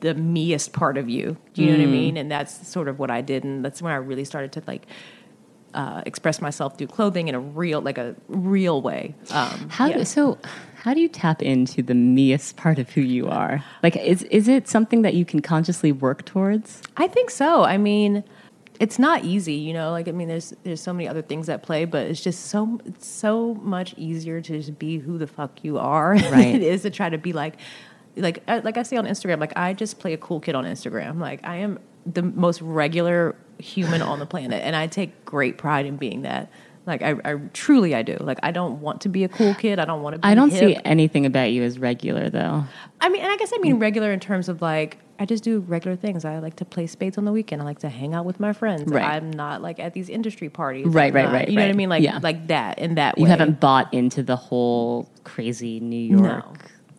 [0.00, 1.36] the meest part of you.
[1.54, 1.90] Do you know what I Mm.
[1.92, 2.16] mean?
[2.16, 4.86] And that's sort of what I did, and that's when I really started to like.
[5.74, 9.14] Uh, express myself through clothing in a real, like a real way.
[9.30, 10.04] Um, How yeah.
[10.04, 10.38] so?
[10.82, 13.64] How do you tap into the meest part of who you are?
[13.82, 16.82] Like, is is it something that you can consciously work towards?
[16.96, 17.62] I think so.
[17.62, 18.22] I mean,
[18.80, 19.92] it's not easy, you know.
[19.92, 22.80] Like I mean, there's there's so many other things at play, but it's just so
[22.84, 26.54] it's so much easier to just be who the fuck you are Right.
[26.56, 27.54] it is to try to be like
[28.16, 29.38] like uh, like I say on Instagram.
[29.40, 31.18] Like I just play a cool kid on Instagram.
[31.20, 35.86] Like I am the most regular human on the planet, and I take great pride
[35.86, 36.50] in being that.
[36.84, 38.16] Like I, I truly I do.
[38.20, 39.78] Like I don't want to be a cool kid.
[39.78, 40.18] I don't want to.
[40.18, 40.58] be I don't hip.
[40.60, 42.64] see anything about you as regular, though.
[43.00, 45.60] I mean, and I guess I mean regular in terms of like I just do
[45.60, 46.24] regular things.
[46.24, 47.62] I like to play spades on the weekend.
[47.62, 48.90] I like to hang out with my friends.
[48.90, 49.04] Right.
[49.04, 50.86] I'm not like at these industry parties.
[50.86, 51.88] Right, right, right, You know what I mean?
[51.88, 52.18] Like Yeah.
[52.20, 53.30] like that in that You way.
[53.30, 56.52] haven't bought into the whole crazy New York no,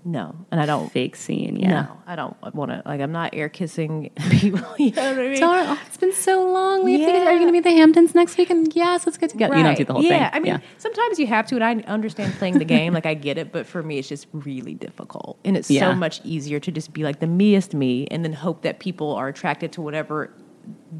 [0.05, 0.91] and I don't.
[0.91, 1.57] fake scene.
[1.57, 1.69] Yeah.
[1.69, 2.81] No, I don't want to.
[2.85, 4.59] Like, I'm not air kissing people.
[4.77, 5.43] You know what I mean?
[5.43, 6.83] Oh, it's been so long.
[6.83, 8.49] We have to get, are you going to be at the Hamptons next week?
[8.49, 9.55] And yes, let's get together.
[9.55, 10.41] You don't do the whole yeah, thing.
[10.41, 12.93] I mean, sometimes you have to, and I understand playing the game.
[12.93, 15.91] like, I get it, but for me, it's just really difficult, and it's Yeah.
[15.91, 19.13] so much easier to just be like the meest me, and then hope that people
[19.15, 20.33] are attracted to whatever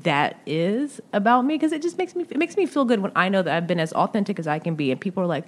[0.04, 3.12] that is about me, because it just makes me it makes me feel good when
[3.16, 5.46] I know that I've been as authentic as I can be, and people are like,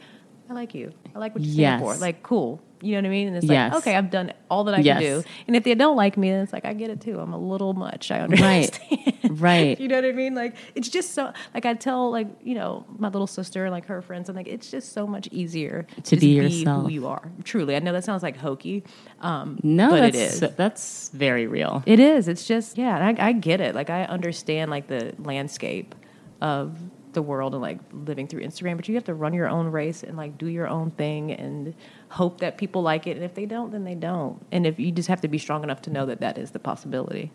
[0.50, 0.94] "I like you.
[1.16, 2.62] I like what you stand for." Like, cool.
[2.82, 3.28] You know what I mean?
[3.30, 3.74] And it's Yes.
[3.74, 5.00] like, okay, I've done all that I Yes.
[5.02, 7.20] can do, and if they don't like me, then it's like I get it too.
[7.20, 8.12] I'm a little much.
[8.12, 8.80] I understand.
[9.28, 9.80] Right.
[9.80, 10.36] You know what I mean?
[10.36, 13.88] Like it's just so like I tell like you know my little sister and like
[13.88, 14.30] her friends.
[14.30, 16.84] I'm like it's just so much easier to, just be yourself.
[16.84, 17.32] who you are.
[17.44, 18.84] Truly, I know that sounds like hokey.
[19.22, 20.40] Um, No, but it is.
[20.42, 21.82] that's very real.
[21.88, 22.28] It is.
[22.28, 22.98] It's just yeah.
[23.18, 23.74] I, I get it.
[23.74, 25.96] Like I understand like the landscape
[26.42, 26.78] of
[27.14, 30.04] the world and like living through Instagram, but you have to run your own race
[30.04, 31.74] and like do your own thing and
[32.16, 33.16] hope that people like it.
[33.18, 34.38] And if they don't, then they don't.
[34.52, 36.60] And if you just have to be strong enough to know that that is the
[36.60, 37.32] possibility.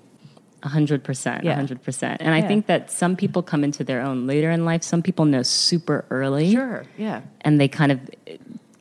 [0.62, 1.54] A hundred percent, a Yeah.
[1.54, 2.20] hundred percent.
[2.20, 4.82] And I think that some people come into their own later in life.
[4.82, 6.50] Some people know super early.
[6.52, 6.84] Sure.
[6.98, 7.20] Yeah.
[7.42, 7.98] and they kind of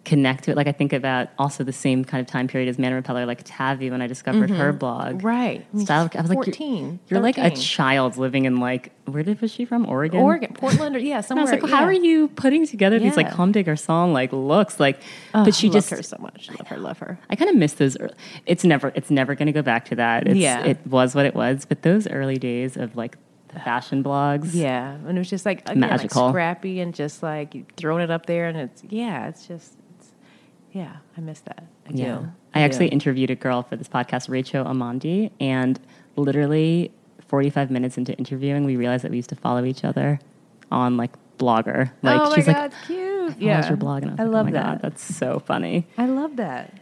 [0.09, 0.57] connect to it.
[0.57, 3.41] Like I think about also the same kind of time period as Man Repeller, like
[3.45, 5.17] Tavi when I discovered her blog.
[5.19, 5.27] Mm-hmm.
[5.27, 5.65] Right.
[5.79, 9.39] Style, I was like, 14, you're, you're like a child living in like, where did
[9.39, 9.85] was she from?
[9.87, 10.19] Oregon?
[10.19, 11.43] Oregon, Portland, or yeah, And I somewhere.
[11.45, 13.33] was like, well, how are you putting together these like Yeah.
[13.35, 14.99] Comme des Garçons like looks like?
[15.33, 16.49] Oh, but she love just, her so much.
[16.57, 17.19] Love her, love her.
[17.29, 17.95] I kind of miss those.
[17.97, 18.09] ear-
[18.45, 20.27] It's never, it's never going to go back to that.
[20.27, 20.63] It's, Yeah.
[20.65, 21.65] it was what it was.
[21.65, 23.17] But those early days of like
[23.53, 24.53] the fashion blogs.
[24.53, 26.25] Yeah, and it was just like again, Magical.
[26.25, 29.73] like scrappy and just like throwing it up there, and it's yeah, it's just
[30.71, 31.63] yeah, I miss that.
[31.87, 32.17] I Yeah.
[32.19, 32.27] do.
[32.53, 32.93] I actually do.
[32.93, 35.79] interviewed a girl for this podcast, Rachel Amandi, and
[36.15, 36.91] literally
[37.27, 40.19] 45 minutes into interviewing, we realized that we used to follow each other
[40.71, 41.89] on like Blogger.
[41.91, 42.99] Oh like oh my she's god, like, cute.
[43.33, 44.63] "Follows Yeah, your blog, and I I like, oh love oh my that.
[44.65, 45.87] God, that's so funny.
[45.97, 46.73] I love that.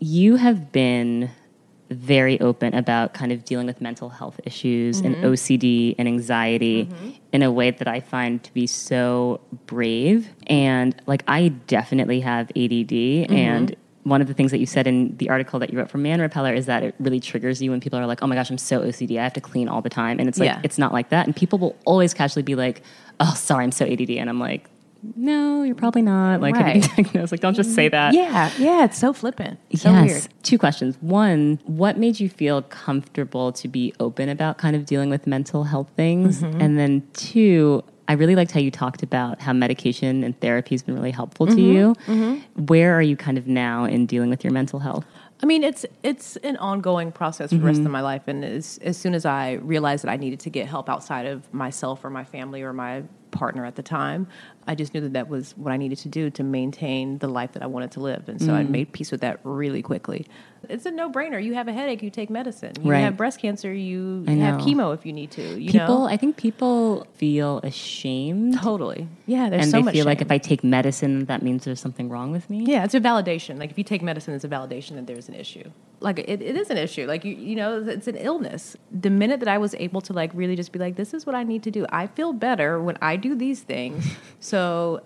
[0.00, 1.30] You have been
[1.90, 5.26] very open about kind of dealing with mental health issues and Mm-hmm.
[5.26, 6.88] OCD and anxiety
[7.32, 10.28] in a way that I find to be so brave.
[10.48, 12.90] And like, I definitely have ADD.
[12.90, 13.32] Mm-hmm.
[13.34, 15.98] And one of the things that you said in the article that you wrote for
[15.98, 18.50] Man Repeller is that it really triggers you when people are like, oh my gosh,
[18.50, 19.18] I'm so OCD.
[19.18, 20.18] I have to clean all the time.
[20.20, 20.60] And it's like, Yeah.
[20.62, 21.26] it's not like that.
[21.26, 22.82] And people will always casually be like,
[23.20, 24.10] oh, sorry, I'm so ADD.
[24.10, 24.68] And I'm like,
[25.14, 26.40] no, you're probably not.
[26.40, 27.32] Like, have you diagnosed?
[27.32, 28.14] Like, don't just say that.
[28.14, 29.58] Yeah, yeah, it's so flippant.
[29.74, 30.10] So yes.
[30.10, 30.28] weird.
[30.42, 30.96] Two questions.
[31.00, 35.64] One, what made you feel comfortable to be open about kind of dealing with mental
[35.64, 36.42] health things?
[36.42, 36.60] Mm-hmm.
[36.60, 40.82] And then two, I really liked how you talked about how medication and therapy has
[40.82, 41.56] been really helpful Mm-hmm.
[41.56, 42.42] to you.
[42.66, 45.04] Where are you kind of now in dealing with your mental health?
[45.42, 48.78] I mean, it's it's an ongoing process for the rest of my life, and as
[48.80, 52.10] as soon as I realized that I needed to get help outside of myself or
[52.10, 54.28] my family or my partner at the time,
[54.66, 57.52] I just knew that that was what I needed to do to maintain the life
[57.52, 58.72] that I wanted to live, and so I mm-hmm.
[58.72, 60.26] made peace with that really quickly.
[60.68, 61.42] It's a no brainer.
[61.42, 62.72] You have a headache, you take medicine.
[62.82, 63.00] You Right.
[63.00, 65.42] have breast cancer, you have chemo if you need to.
[65.60, 68.58] You People, know, I think people feel ashamed.
[68.60, 69.06] totally.
[69.26, 69.94] Yeah, there's and so they much.
[69.94, 72.64] feel like if I take medicine, that means there's something wrong with me.
[72.64, 73.58] Yeah, it's a validation.
[73.58, 75.70] Like if you take medicine, it's a validation that there's an issue.
[76.00, 77.06] Like it, it is an issue.
[77.06, 78.76] Like you, you know, it's an illness.
[78.90, 81.34] The minute that I was able to like really just be like, this is what
[81.34, 81.86] I need to do.
[81.90, 84.04] I feel better when I do these things.
[84.40, 84.55] so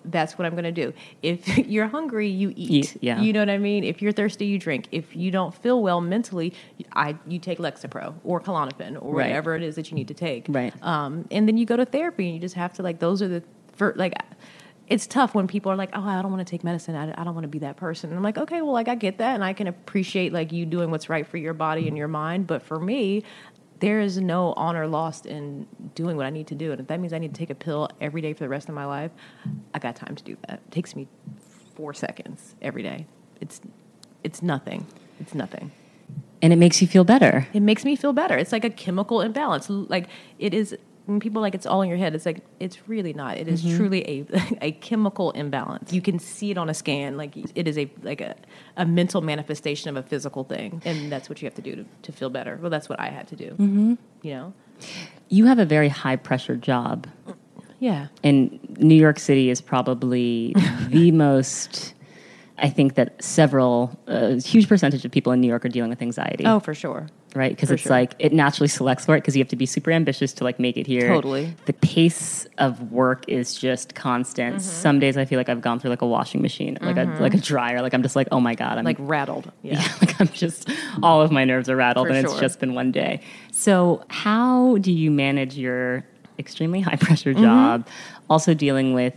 [0.04, 0.92] that's what I'm going to do.
[1.22, 2.70] If you're hungry, you eat.
[2.70, 3.20] Eat, yeah.
[3.20, 3.84] You know what I mean?
[3.84, 4.88] If you're thirsty, you drink.
[4.92, 6.52] If you don't feel well mentally,
[6.94, 9.28] I you take Lexapro or Klonopin or Right.
[9.28, 10.46] whatever it is that you need to take.
[10.48, 10.72] Right.
[10.82, 13.28] Um, and then you go to therapy and you just have to like those are
[13.28, 13.42] the
[13.76, 14.14] for like
[14.88, 16.96] it's tough when people are like, "Oh, I don't want to take medicine.
[16.96, 18.96] I, I don't want to be that person." And I'm like, "Okay, well, like I
[18.96, 21.96] get that, and I can appreciate like you doing what's right for your body and
[21.96, 22.48] your mind.
[22.48, 23.22] But for me,
[23.80, 26.70] there is no honor lost in doing what I need to do.
[26.72, 28.68] And if that means I need to take a pill every day for the rest
[28.68, 29.10] of my life,
[29.74, 30.60] I got time to do that.
[30.66, 31.08] It takes me
[31.74, 33.06] four seconds every day.
[33.40, 33.60] It's
[34.22, 34.86] it's nothing.
[35.18, 35.70] It's nothing
[36.42, 37.46] And it makes you feel better.
[37.52, 38.36] it makes me feel better.
[38.36, 39.68] It's like a chemical imbalance.
[39.70, 42.14] Like it is when people like it's all in your head.
[42.14, 43.36] It's like it's really not.
[43.36, 44.26] It is truly a
[44.68, 45.92] a chemical imbalance.
[45.92, 47.16] You can see it on a scan.
[47.16, 48.36] Like it is a like a,
[48.76, 51.84] a mental manifestation of a physical thing, and that's what you have to do to,
[52.02, 52.58] to feel better.
[52.60, 53.50] Well, that's what I had to do.
[53.50, 53.94] Mm-hmm.
[54.22, 54.52] You know.
[55.28, 57.06] You have a very high pressure job.
[57.80, 58.08] Yeah.
[58.22, 60.54] and New York City is probably
[60.88, 61.94] the most.
[62.58, 66.02] I think that several, a huge percentage of people in New York are dealing with
[66.02, 66.44] anxiety.
[66.44, 67.08] Oh, for sure.
[67.34, 67.50] Right?
[67.50, 67.90] Because it's sure.
[67.90, 70.58] like it naturally selects for it because you have to be super ambitious to like
[70.58, 71.08] make it here.
[71.08, 71.54] Totally.
[71.66, 74.56] The pace of work is just constant.
[74.56, 74.62] Mm-hmm.
[74.62, 77.34] Some days I feel like I've gone through like a washing machine, like a like
[77.34, 77.82] a dryer.
[77.82, 79.50] Like I'm just like, oh my god, I'm Like rattled.
[79.62, 79.74] Yeah.
[79.74, 80.70] yeah, like I'm just
[81.02, 83.20] all of my nerves are rattled, For and it's just been one day.
[83.52, 86.04] So, how do you manage your
[86.38, 87.42] extremely high pressure Mm-hmm.
[87.44, 87.86] job,
[88.28, 89.14] also dealing with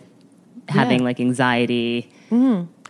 [0.69, 2.12] having like anxiety?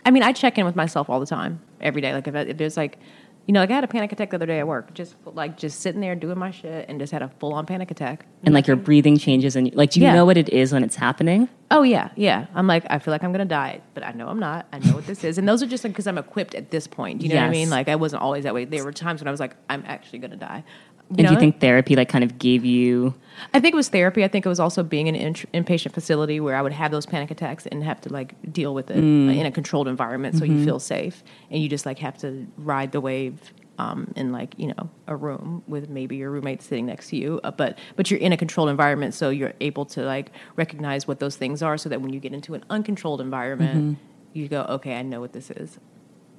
[0.06, 2.12] I mean, I check in with myself all the time, every day.
[2.12, 2.98] Like if, if there's like,
[3.46, 4.94] you know, like I had a panic attack the other day at work.
[4.94, 7.90] Just like just sitting there doing my shit and just had a full on panic
[7.90, 8.24] attack.
[8.42, 10.14] And like your breathing changes, and like, do you Yeah.
[10.14, 11.48] know what it is when it's happening?
[11.70, 12.46] Oh yeah, yeah.
[12.54, 14.66] I'm like, I feel like I'm gonna die, but I know I'm not.
[14.72, 17.22] I know what this is, and those are just because I'm equipped at this point.
[17.22, 17.68] You know what I mean?
[17.70, 18.64] Like I wasn't always that way.
[18.64, 20.64] There were times when I was like, I'm actually gonna die.
[21.10, 23.14] And do you think therapy like kind of gave you
[23.52, 24.22] I think it was therapy.
[24.24, 25.20] I think it was also being in an
[25.52, 28.72] in- inpatient facility where I would have those panic attacks and have to like deal
[28.74, 29.36] with it Mm.
[29.36, 30.58] in a controlled environment, so Mm-hmm.
[30.60, 34.54] you feel safe, and you just like have to ride the wave um, in like
[34.56, 38.08] you know a room with maybe your roommate sitting next to you, uh, but but
[38.08, 41.76] you're in a controlled environment, so you're able to like recognize what those things are,
[41.76, 44.38] so that when you get into an uncontrolled environment, Mm-hmm.
[44.38, 45.78] you go, okay, I know what this is.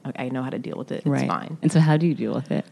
[0.05, 1.03] I I know how to deal with it.
[1.05, 1.57] It's fine.
[1.61, 2.65] And so, how do you deal with it?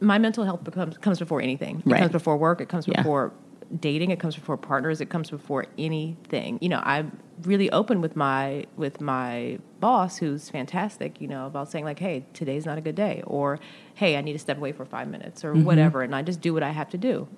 [0.00, 1.80] My mental health becomes comes before anything.
[1.84, 1.98] It Right.
[2.00, 2.60] comes before work.
[2.60, 3.02] It comes Yeah.
[3.02, 3.32] before
[3.80, 4.10] dating.
[4.10, 5.00] It comes before partners.
[5.00, 6.58] It comes before anything.
[6.62, 11.20] You know, I'm really open with my with my boss, who's fantastic.
[11.20, 13.58] You know, about saying like, "Hey, today's not a good day," or
[13.94, 15.60] "Hey, I need to step away for five minutes," Mm-hmm.
[15.60, 17.28] or whatever, and I just do what I have to do.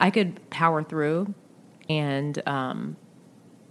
[0.00, 1.34] I could power through
[1.88, 2.96] and um,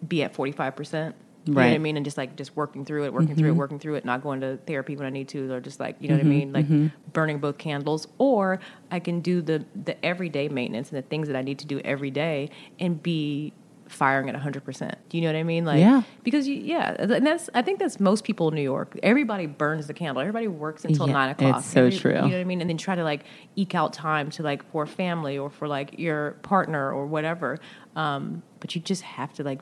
[0.07, 1.15] be at forty five percent.
[1.45, 1.97] You know what I mean?
[1.97, 3.55] And just like just working through it, working through Mm-hmm.
[3.57, 5.95] it, working through it, not going to therapy when I need to, or just like
[5.99, 6.67] you know what I mean, like
[7.13, 8.07] burning both candles.
[8.19, 8.59] Or
[8.91, 11.79] I can do the the everyday maintenance and the things that I need to do
[11.83, 12.49] every day
[12.79, 13.53] and be
[13.87, 14.93] firing at 100%.
[15.09, 15.65] Do you know what I mean?
[15.65, 16.03] Like Yeah.
[16.23, 18.97] because you, yeah, and that's I think that's most people in New York.
[19.03, 20.21] Everybody burns the candle.
[20.21, 21.57] Everybody works until Yeah, 9 o'clock.
[21.57, 22.11] it's so Every- true.
[22.11, 22.61] You know what I mean?
[22.61, 23.25] And then try to like
[23.57, 27.57] eke out time to like for family or for like your partner or whatever.
[27.97, 29.59] Um, but you just have to like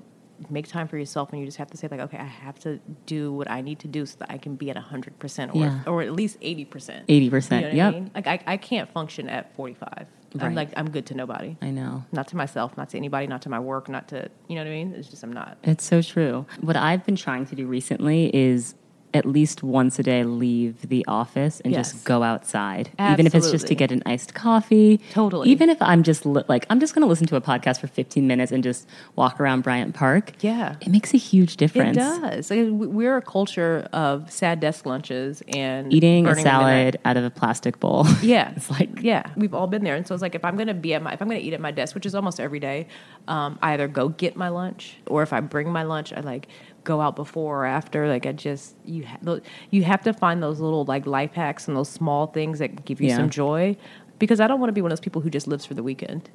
[0.50, 2.80] make time for yourself and you just have to say like okay i have to
[3.06, 5.80] do what i need to do so that i can be at 100% or, Yeah.
[5.86, 8.12] or at least 80% 80%, you know what I mean?
[8.16, 10.08] like I, I can't function at 45
[10.40, 12.06] i'm like i'm good to nobody I know.
[12.12, 14.68] not to myself, not to anybody, not to my work, not to you know what
[14.68, 14.94] I mean.
[14.94, 15.58] It's just I'm not.
[15.64, 16.46] It's so true.
[16.62, 18.76] What I've been trying to do recently is
[19.14, 21.92] at least once a day leave the office and Yes.
[21.94, 23.76] just go outside, even if it's just to Absolutely.
[23.76, 25.00] get an iced coffee.
[25.12, 25.50] Totally.
[25.50, 27.88] Even if I'm just li- like I'm just going to listen to a podcast for
[27.88, 30.34] 15 minutes and just walk around Bryant Park.
[30.42, 30.76] Yeah.
[30.82, 31.98] it makes a huge difference.
[31.98, 32.52] It does.
[32.52, 36.60] Like, we- we're a culture of sad desk lunches and Eating a burning midnight.
[36.62, 38.06] salad out of a plastic bowl.
[38.22, 40.74] Yeah, it's like yeah, we've all been there, and so it's like if I'm gonna
[40.74, 42.88] be at my if I'm gonna eat at my desk, which is almost every day,
[43.28, 46.48] um, I either go get my lunch or if I bring my lunch, I like
[46.90, 48.08] go out before or after.
[48.08, 51.78] Like I just you ha- you have to find those little like life hacks and
[51.78, 53.18] those small things that give you Yeah.
[53.18, 53.78] some joy,
[54.18, 55.84] because I don't want to be one of those people who just lives for the
[55.84, 56.30] weekend.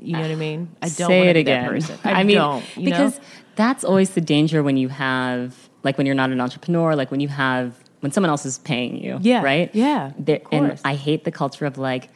[0.00, 0.60] You know what I ah, mean?
[0.82, 1.68] I don't say it be that again.
[1.68, 1.98] person.
[2.04, 2.62] I, mean, you know?
[2.76, 3.20] because
[3.56, 7.18] that's always the danger when you have, like, when you're not an entrepreneur, like when
[7.18, 9.18] you have when someone else is paying you.
[9.20, 9.68] Yeah, right.
[9.74, 10.12] yeah,
[10.52, 10.80] and.
[10.84, 12.08] I hate the culture of like.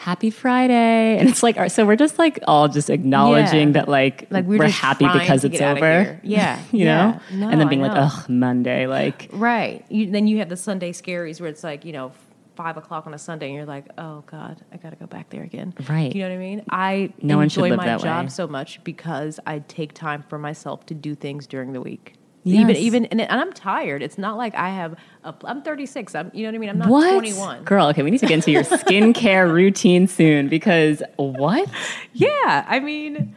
[0.00, 3.72] Happy Friday, and it's like our- so we're just like all just acknowledging Yeah.
[3.74, 6.18] that like, Like, we're we're happy because it's over.
[6.24, 6.96] Yeah, you yeah.
[6.96, 9.84] know, No, and then being like, ugh, Monday, like Right.
[9.90, 12.12] You, then you have the Sunday scaries where it's like, you know,
[12.56, 15.28] five o'clock on a Sunday and you're like, oh God, I got to go back
[15.28, 15.74] there again.
[15.88, 16.14] Right.
[16.14, 16.62] You know what I mean?
[16.70, 18.28] I No enjoy my job way.
[18.30, 22.14] so much because I take time for myself to do things during the week.
[22.42, 22.60] Yes.
[22.62, 24.02] Even, even, and, and I'm tired.
[24.02, 26.14] It's not like I have, a, I'm 36.
[26.14, 26.70] I'm, you know what I mean?
[26.70, 27.64] I'm not what, 21.
[27.64, 27.86] girl?
[27.88, 31.68] Okay, we need to get into your skincare routine soon because what?
[32.14, 32.64] Yeah.
[32.66, 33.36] I mean,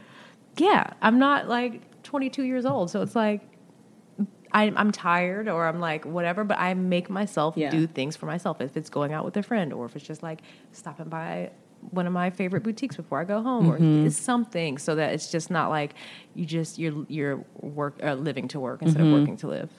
[0.57, 2.89] yeah, I'm not like 22 years old.
[2.91, 3.41] So it's like,
[4.53, 7.71] I, I'm tired or I'm like whatever, but I make myself Yeah.
[7.71, 8.61] do things for myself.
[8.61, 11.49] If it's going out with a friend or if it's just like stopping by
[11.91, 14.05] one of my favorite boutiques before I go home Mm-hmm.
[14.07, 15.93] or something so that it's just not like
[16.35, 19.13] you just you're you're work uh, living to work instead Mm-hmm.
[19.13, 19.69] of working to live.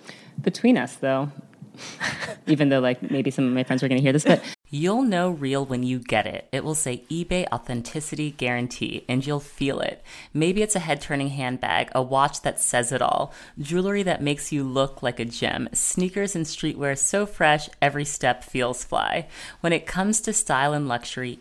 [0.43, 1.31] between us though
[2.47, 4.41] even though like maybe some of my friends are going to hear this but
[4.71, 9.41] you'll know real when you get it it will say ebay authenticity guarantee and you'll
[9.41, 10.01] feel it
[10.33, 14.53] maybe it's a head turning handbag a watch that says it all jewelry that makes
[14.53, 19.27] you look like a gem sneakers and streetwear so fresh every step feels fly
[19.61, 21.41] when it comes to style and luxury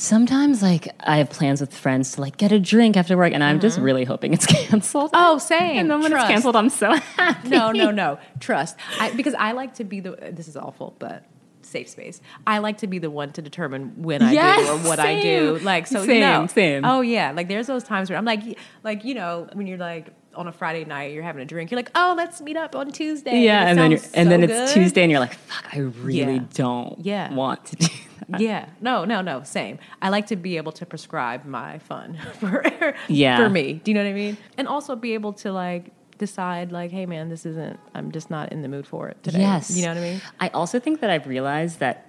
[0.00, 3.44] Sometimes, like, I have plans with friends to like get a drink after work, and
[3.44, 3.84] I'm just mm-hmm.
[3.84, 5.10] really hoping it's canceled.
[5.12, 5.76] Oh, same.
[5.76, 6.24] And then when Trust.
[6.24, 7.50] it's canceled, I'm so happy.
[7.50, 8.18] no, no, no.
[8.40, 8.76] Trust.
[8.98, 10.12] I, because I like to be the.
[10.32, 11.24] This is awful, but
[11.60, 12.22] safe space.
[12.46, 15.20] I like to be the one to determine when I Yes, do or what I
[15.20, 15.58] do.
[15.62, 16.46] Like so, Same, no.
[16.46, 16.82] same.
[16.86, 20.08] Oh yeah, like there's those times where I'm like, like you know, when you're like
[20.34, 21.70] on a Friday night, you're having a drink.
[21.70, 23.40] You're like, oh, let's meet up on Tuesday.
[23.42, 24.80] Yeah, It and then you're, sounds and so then it's good.
[24.80, 26.44] Tuesday, and you're like, "Fuck, I really Yeah.
[26.54, 27.34] don't Yeah.
[27.34, 27.92] want to do that."
[28.38, 29.78] Yeah, no, no, no, same.
[30.02, 32.64] I like to be able to prescribe my fun for
[33.08, 33.36] Yeah.
[33.38, 33.74] for me.
[33.84, 34.36] Do you know what I mean?
[34.56, 37.78] And also be able to like decide like, hey man, this isn't.
[37.94, 39.40] I'm just not in the mood for it today.
[39.40, 40.20] Yes, you know what I mean.
[40.38, 42.06] I also think that I've realized that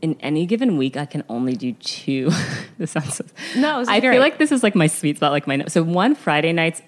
[0.00, 2.30] in any given week, I can only do two.
[2.78, 3.16] this sounds.
[3.16, 3.24] So,
[3.56, 5.32] No, I feel like this is like my sweet spot.
[5.32, 6.82] Like my so one Friday nights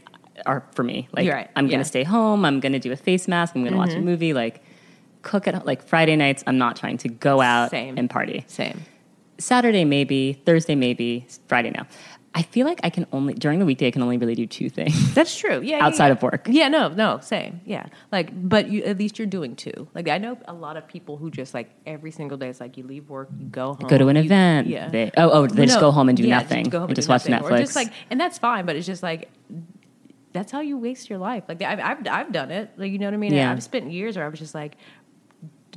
[0.47, 1.09] are for me.
[1.13, 1.65] Like right, I'm.
[1.65, 1.73] Mm-hmm.
[1.73, 2.45] gonna stay home.
[2.45, 3.55] I'm gonna do a face mask.
[3.57, 4.33] I'm gonna watch a movie.
[4.33, 4.63] Like
[5.23, 6.43] cook at like Friday nights.
[6.47, 7.99] I'm not trying to go out Same.
[7.99, 8.45] and party.
[8.47, 8.83] Same.
[9.39, 11.87] Saturday maybe, Thursday maybe, Friday now.
[12.33, 14.71] I feel like I can only during the weekday I can only really do two
[14.71, 15.15] things.
[15.15, 15.61] That's true.
[15.63, 15.85] Yeah.
[15.85, 16.13] Outside yeah.
[16.13, 16.47] of work.
[16.49, 16.69] Yeah.
[16.69, 16.89] No.
[16.89, 17.19] No.
[17.21, 17.61] Same.
[17.65, 17.87] Yeah.
[18.13, 19.89] Like, but you at least you're doing two.
[19.95, 22.49] Like, I know a lot of people who just like every single day.
[22.49, 24.69] It's like you leave work, you go home, Go to an you- event.
[24.69, 24.89] Yeah.
[24.89, 26.65] They, oh, oh, they just go home and do yeah, nothing.
[26.67, 27.49] Just go home and and just watch nothing.
[27.49, 27.53] Netflix.
[27.53, 28.65] Or just like, and that's fine.
[28.65, 29.29] But it's just like
[30.33, 31.45] that's how you waste your life.
[31.49, 32.71] Like I've I've, I've done it.
[32.77, 33.35] Like you know what I mean.
[33.35, 33.51] Yeah.
[33.51, 34.77] I've spent years where I was just like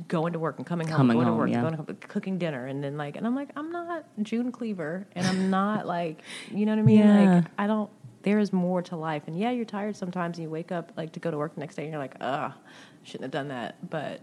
[0.08, 1.60] going to work and coming home, Coming going home, to work, yeah.
[1.60, 5.26] going to cooking dinner, and then like, and I'm like, I'm not June Cleaver, and
[5.26, 6.98] I'm not like, you know what I mean?
[6.98, 7.34] Yeah.
[7.36, 7.90] Like, I don't.
[8.22, 11.12] There is more to life, and yeah, you're tired sometimes, and you wake up like
[11.12, 12.52] to go to work the next day, and you're like, ugh,
[13.02, 14.20] shouldn't have done that, but.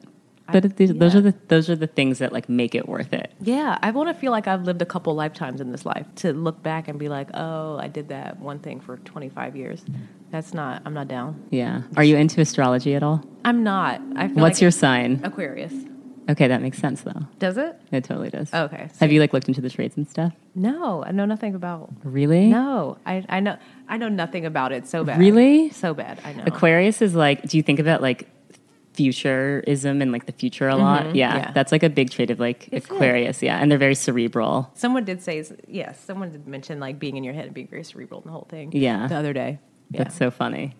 [0.51, 3.31] But these, those are the those are the things that like make it worth it.
[3.39, 6.33] Yeah, I want to feel like I've lived a couple lifetimes in this life to
[6.33, 9.85] look back and be like, oh, I did that one thing for 25 years.
[10.31, 11.43] That's not, I'm not down.
[11.49, 11.83] Yeah.
[11.97, 13.23] Are you into astrology at all?
[13.43, 14.01] I'm not.
[14.15, 15.19] I feel What's like your sign?
[15.23, 15.73] Aquarius?
[16.29, 17.27] Okay, that makes sense though.
[17.39, 17.75] Does it?
[17.91, 18.53] It totally does.
[18.53, 18.87] Okay.
[19.01, 20.31] Have you like looked into the trades and stuff?
[20.55, 21.89] No, I know nothing about.
[22.03, 22.47] Really?
[22.47, 23.57] No, I, I know
[23.89, 24.87] I know nothing about it.
[24.87, 25.19] So bad.
[25.19, 25.71] Really?
[25.71, 26.19] So bad.
[26.23, 26.43] I know.
[26.45, 28.29] Aquarius is like, do you think about like
[28.93, 31.15] futurism and like the future a lot?
[31.15, 31.37] Yeah, Mm-hmm.
[31.39, 31.51] yeah.
[31.53, 32.91] that's like a big trait of like Is it?
[32.91, 33.41] Aquarius.
[33.41, 34.69] Yeah, and they're very cerebral.
[34.75, 35.99] Someone did say yes.
[36.05, 38.47] Someone did mention like being in your head and being very cerebral in the whole
[38.49, 38.71] thing.
[38.73, 39.07] Yeah.
[39.07, 39.59] The other day.
[39.91, 40.03] Yeah.
[40.03, 40.75] That's so funny.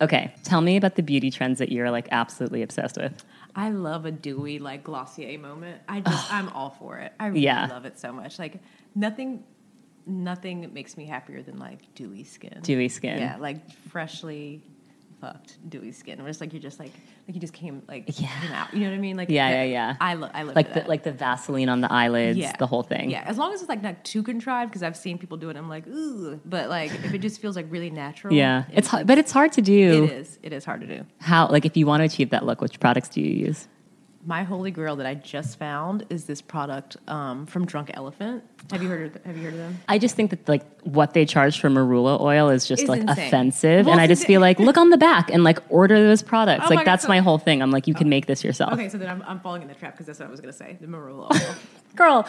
[0.00, 3.24] Okay, tell me about the beauty trends that you're like absolutely obsessed with.
[3.54, 5.80] I love a dewy like Glossier moment.
[5.88, 7.12] I just I'm all for it.
[7.18, 7.66] I really Yeah.
[7.66, 8.38] love it so much.
[8.38, 8.60] Like
[8.94, 9.44] nothing
[10.08, 12.58] nothing makes me happier than like dewy skin.
[12.62, 13.18] Dewy skin.
[13.18, 14.62] Yeah, like freshly
[15.20, 16.18] fucked dewy skin.
[16.18, 16.92] Where it's like you're just like
[17.26, 18.28] like you just came like Yeah.
[18.40, 18.72] came out.
[18.74, 19.16] You know what I mean?
[19.16, 19.96] Like Yeah, that- yeah, yeah.
[20.00, 22.54] I lo- I live Like the like the Vaseline on the eyelids, yeah.
[22.58, 23.10] the whole thing.
[23.10, 25.56] Yeah, as long as it's like not too contrived, because I've seen people do it.
[25.56, 28.34] I'm like, ooh, but like if it just feels like really natural.
[28.34, 30.04] Yeah, it's hard, but it's hard to do.
[30.04, 30.38] it is.
[30.42, 31.04] It is hard to do.
[31.20, 33.68] How like if you want to achieve that look, which products do you use?
[34.26, 38.42] My holy grail that I just found is this product um, from Drunk Elephant.
[38.72, 39.78] Have you heard of Have you heard of them?
[39.88, 43.02] I just think that like what they charge for marula oil is just It's like
[43.02, 43.28] insane.
[43.28, 46.22] offensive, Well, and I just feel like look on the back and like order those
[46.22, 46.64] products.
[46.66, 47.62] Oh like my that's my whole thing.
[47.62, 48.72] I'm like you can make this yourself.
[48.72, 50.52] Okay, so then I'm, I'm falling in the trap because that's what I was going
[50.52, 50.76] to say.
[50.80, 51.54] The marula oil.
[51.94, 52.26] Girl,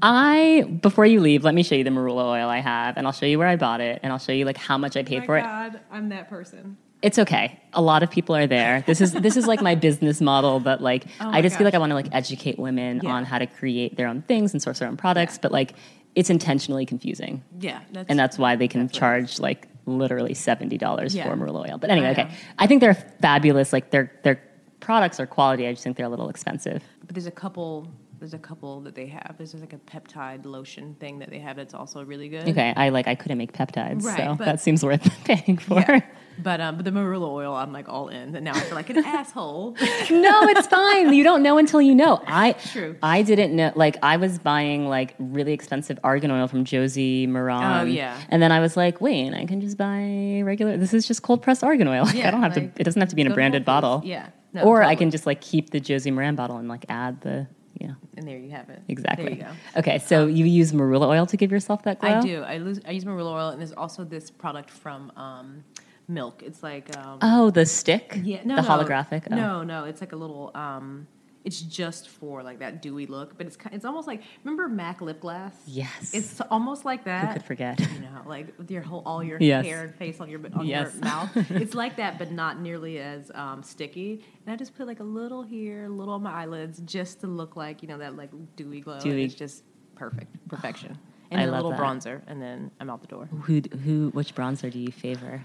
[0.00, 3.12] I before you leave, let me show you the marula oil I have, and I'll
[3.12, 5.26] show you where I bought it, and I'll show you like how much I paid
[5.26, 5.42] for it.
[5.42, 6.78] God, I'm that person.
[7.02, 7.60] It's okay.
[7.74, 8.82] A lot of people are there.
[8.86, 11.74] This is this is like my business model, but like Oh I just feel like
[11.74, 13.10] I want to like educate women Yeah.
[13.10, 15.40] on how to create their own things and source their own products, Yeah.
[15.42, 15.74] but like
[16.14, 17.44] it's intentionally confusing.
[17.60, 21.28] Yeah, that's, and that's why they can charge like literally seventy dollars Yeah.
[21.30, 21.78] for marula oil.
[21.78, 22.28] But anyway, I okay.
[22.58, 23.72] I think they're fabulous.
[23.72, 24.42] Like their their
[24.80, 25.66] products are quality.
[25.66, 26.82] I just think they're a little expensive.
[27.04, 27.88] But there's a couple.
[28.26, 29.36] There's a couple that they have.
[29.38, 32.48] There's like a peptide lotion thing that they have that's also really good.
[32.48, 35.78] Okay, I like I couldn't make peptides, Right, so but- that seems worth paying for.
[35.78, 36.00] Yeah.
[36.42, 38.90] But um, but the marula oil, I'm like all in, and now I feel like
[38.90, 39.76] an asshole.
[40.10, 41.14] no, it's fine.
[41.14, 42.20] You don't know until you know.
[42.26, 42.96] I True.
[43.00, 43.70] I didn't know.
[43.76, 47.80] Like I was buying like really expensive argan oil from Josie Maran.
[47.82, 48.20] Oh, yeah.
[48.28, 50.76] And then I was like, wait, I can just buy regular.
[50.76, 52.04] This is just cold pressed argan oil.
[52.06, 52.80] Like, Yeah, I don't have like, to.
[52.80, 54.02] It doesn't have to be in a branded bottle.
[54.04, 54.30] Yeah.
[54.52, 57.46] No, or I can just like keep the Josie Maran bottle and like add the
[57.80, 58.80] yeah And there you have it.
[58.88, 59.24] exactly.
[59.24, 59.80] There you go.
[59.80, 62.10] Okay, so you use marula oil to give yourself that glow.
[62.10, 62.42] I do.
[62.42, 65.64] I, lose, I use marula oil, and there's also this product from um,
[66.08, 66.42] Milk.
[66.42, 68.18] It's like um, Oh, the stick.
[68.22, 68.68] yeah, no, the no.
[68.68, 69.22] holographic.
[69.30, 69.34] Oh.
[69.36, 70.50] No, no, it's like a little.
[70.54, 71.06] Um,
[71.46, 75.20] it's just for like that dewy look, but it's it's almost like remember Mac lip
[75.20, 75.54] gloss.
[75.66, 76.12] Yes.
[76.12, 77.32] It's almost like Who that.
[77.34, 77.78] could forget?
[77.80, 79.64] You know, like with your whole all your Yes.
[79.64, 80.92] hair and face on your on Yes.
[80.94, 81.30] your mouth.
[81.52, 84.24] It's like that, but not nearly as um, sticky.
[84.44, 87.28] And I just put like a little here, a little on my eyelids, just to
[87.28, 88.98] look like you know that like dewy glow.
[89.00, 89.24] Dewy.
[89.24, 89.62] It's just
[89.94, 90.98] perfect, perfection.
[91.32, 91.80] And I a little that.
[91.80, 93.26] bronzer, and then I'm out the door.
[93.26, 94.10] Who who?
[94.10, 95.42] Which bronzer do you favor?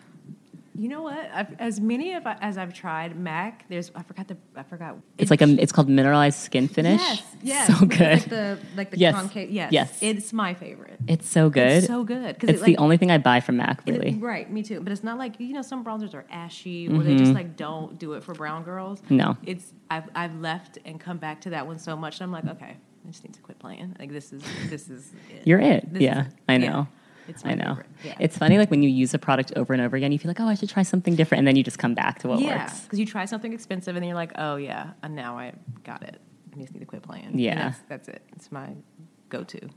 [0.81, 1.29] You know what?
[1.31, 4.97] I've, as many of as I've tried Mac, there's I forgot the I forgot.
[5.19, 5.61] It's like a.
[5.61, 6.99] It's called mineralized skin finish.
[6.99, 7.67] Yes, yes.
[7.77, 8.01] So It's good.
[8.01, 9.13] Like the like the Yes.
[9.13, 9.51] concave.
[9.51, 9.99] Yes, Yes.
[10.01, 10.97] It's my favorite.
[11.07, 11.67] It's so good.
[11.83, 13.91] It's so good because It's it, like, the only thing I buy from Mac, it-
[13.91, 14.15] really.
[14.15, 14.81] right, me too.
[14.81, 17.99] But it's not like you know some bronzers are ashy or they just like don't
[17.99, 19.01] do it for brown girls.
[19.01, 19.17] Mm-hmm.
[19.17, 19.37] No.
[19.43, 22.19] it's I've I've left and come back to that one so much.
[22.19, 22.75] And I'm like, okay,
[23.05, 23.95] I just need to quit playing.
[23.99, 25.45] Like this is this is it.
[25.45, 25.93] You're it.
[25.93, 26.39] This yeah, is it.
[26.49, 26.85] I Yeah.
[27.27, 27.77] It's my I know.
[28.03, 28.15] Yeah.
[28.19, 30.39] It's funny, like when you use a product over and over again, you feel like,
[30.39, 32.63] oh, I should try something different, and then you just come back to what yeah,
[32.63, 32.81] works.
[32.81, 35.53] because you try something expensive and then you're like, oh yeah, and now I
[35.83, 36.19] got it.
[36.53, 37.37] I just need to quit playing.
[37.39, 37.55] Yeah.
[37.55, 38.21] that's, that's it.
[38.33, 38.69] It's my
[39.29, 39.69] go-to.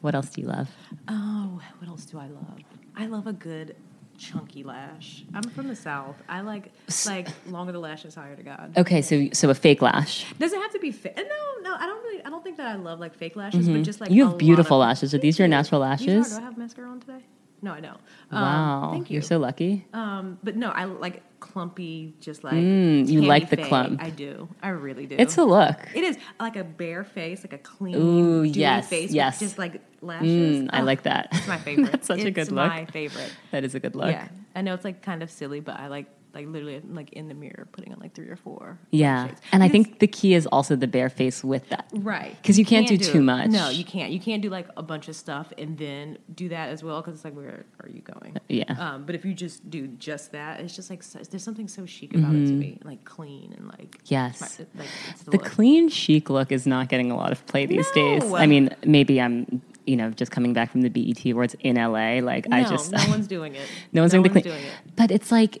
[0.00, 0.68] What else do you love?
[1.08, 2.58] Oh, what else do I love?
[2.96, 3.76] I love a good
[4.22, 5.24] chunky lash.
[5.34, 6.16] I'm from the south.
[6.28, 6.72] I like
[7.06, 8.72] like longer the lashes, higher to God.
[8.76, 10.24] Okay, so so a fake lash.
[10.38, 11.16] Does it have to be fake?
[11.16, 11.22] No,
[11.70, 11.74] no.
[11.78, 12.24] I don't really.
[12.24, 14.16] I don't think that I love like fake lashes, but just like Mm-hmm.
[14.18, 15.12] you have beautiful of- lashes.
[15.14, 16.28] Are these your natural These are- lashes?
[16.30, 17.24] Do I have mascara on today?
[17.64, 17.98] No, I don't.
[18.32, 19.14] Um, Wow, thank you.
[19.14, 19.86] you're so lucky.
[19.92, 24.02] Um, but no, I like clumpy, just like Mm, you like the clump.
[24.02, 24.48] I do.
[24.62, 25.14] I really do.
[25.18, 25.76] It's a look.
[25.94, 29.38] It is like a bare face, like a clean, Ooh, yes, face, yes.
[29.38, 30.62] just like lashes.
[30.62, 31.28] Mm, I Oh, like that.
[31.32, 31.90] It's my favorite.
[31.92, 32.68] That's such a good look.
[32.68, 33.32] My favorite.
[33.50, 34.10] That is a good look.
[34.10, 37.28] Yeah, I know it's like kind of silly, but I like like literally like in
[37.28, 38.78] the mirror, putting on like three or four.
[38.90, 39.26] Yeah.
[39.28, 39.40] shades.
[39.52, 41.86] And I think the key is also the bare face with that.
[41.92, 43.20] right because you can't do too it.
[43.20, 43.50] much.
[43.50, 44.10] No, you can't.
[44.12, 47.16] You can't do like a bunch of stuff and then do that as well because
[47.16, 48.38] it's like, where are you going?
[48.48, 48.64] Yeah.
[48.78, 52.14] Um, but if you just do just that, it's just like, there's something so chic
[52.14, 52.78] about it to me.
[52.82, 53.90] Like clean and like.
[53.98, 54.04] Mm-hmm.
[54.06, 54.40] Yes.
[54.58, 55.44] my- like, it's The look.
[55.44, 58.24] clean chic look is not getting a lot of play these days.
[58.32, 62.20] I mean, maybe I'm, you know, just coming back from the BET Awards in LA.
[62.20, 62.92] Like, I just.
[62.92, 63.66] no one's doing it.
[63.92, 64.44] No one's doing the clean.
[64.44, 64.72] doing it.
[64.96, 65.60] But it's like,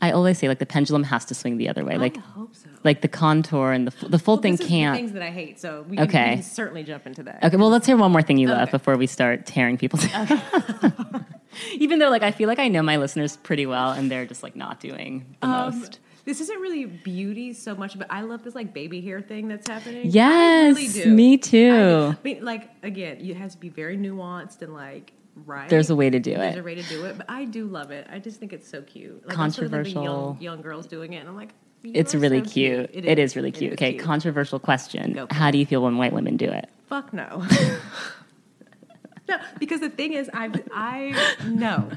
[0.01, 1.97] I always say, like, the pendulum has to swing the other way.
[1.97, 2.69] Like, I hope so.
[2.85, 4.95] like the contour and the, the full Well, thing can't.
[4.95, 5.59] things that I hate.
[5.59, 6.29] So we can, Okay.
[6.29, 7.43] we can certainly jump into that.
[7.43, 10.41] Okay, well, let's hear one more thing you love before we start tearing people down.
[11.73, 14.41] Even though, like, I feel like I know my listeners pretty well, and they're just
[14.43, 15.99] like not doing the Um, most.
[16.29, 19.67] This isn't really beauty so much, but I love this like baby hair thing that's
[19.67, 20.11] happening.
[20.11, 22.13] Yes, really me too.
[22.15, 25.13] I mean, like again, it has to be very nuanced and like
[25.47, 25.67] right.
[25.67, 26.53] There's a way to do There's it.
[26.53, 28.05] There's a way to do it, but I do love it.
[28.11, 29.27] I just think it's so cute.
[29.27, 30.03] Like, I sort of love the Controversial.
[30.03, 31.49] young, young girls doing it, and I'm like,
[31.83, 32.91] It's really so cute.
[32.93, 33.31] It it is.
[33.31, 33.71] is really cute.
[33.71, 34.03] is okay, cute.
[34.03, 35.13] controversial question.
[35.13, 36.69] Go How do you feel when white women do it?
[36.89, 37.43] Fuck no.
[39.27, 41.89] no, because the thing is, I I no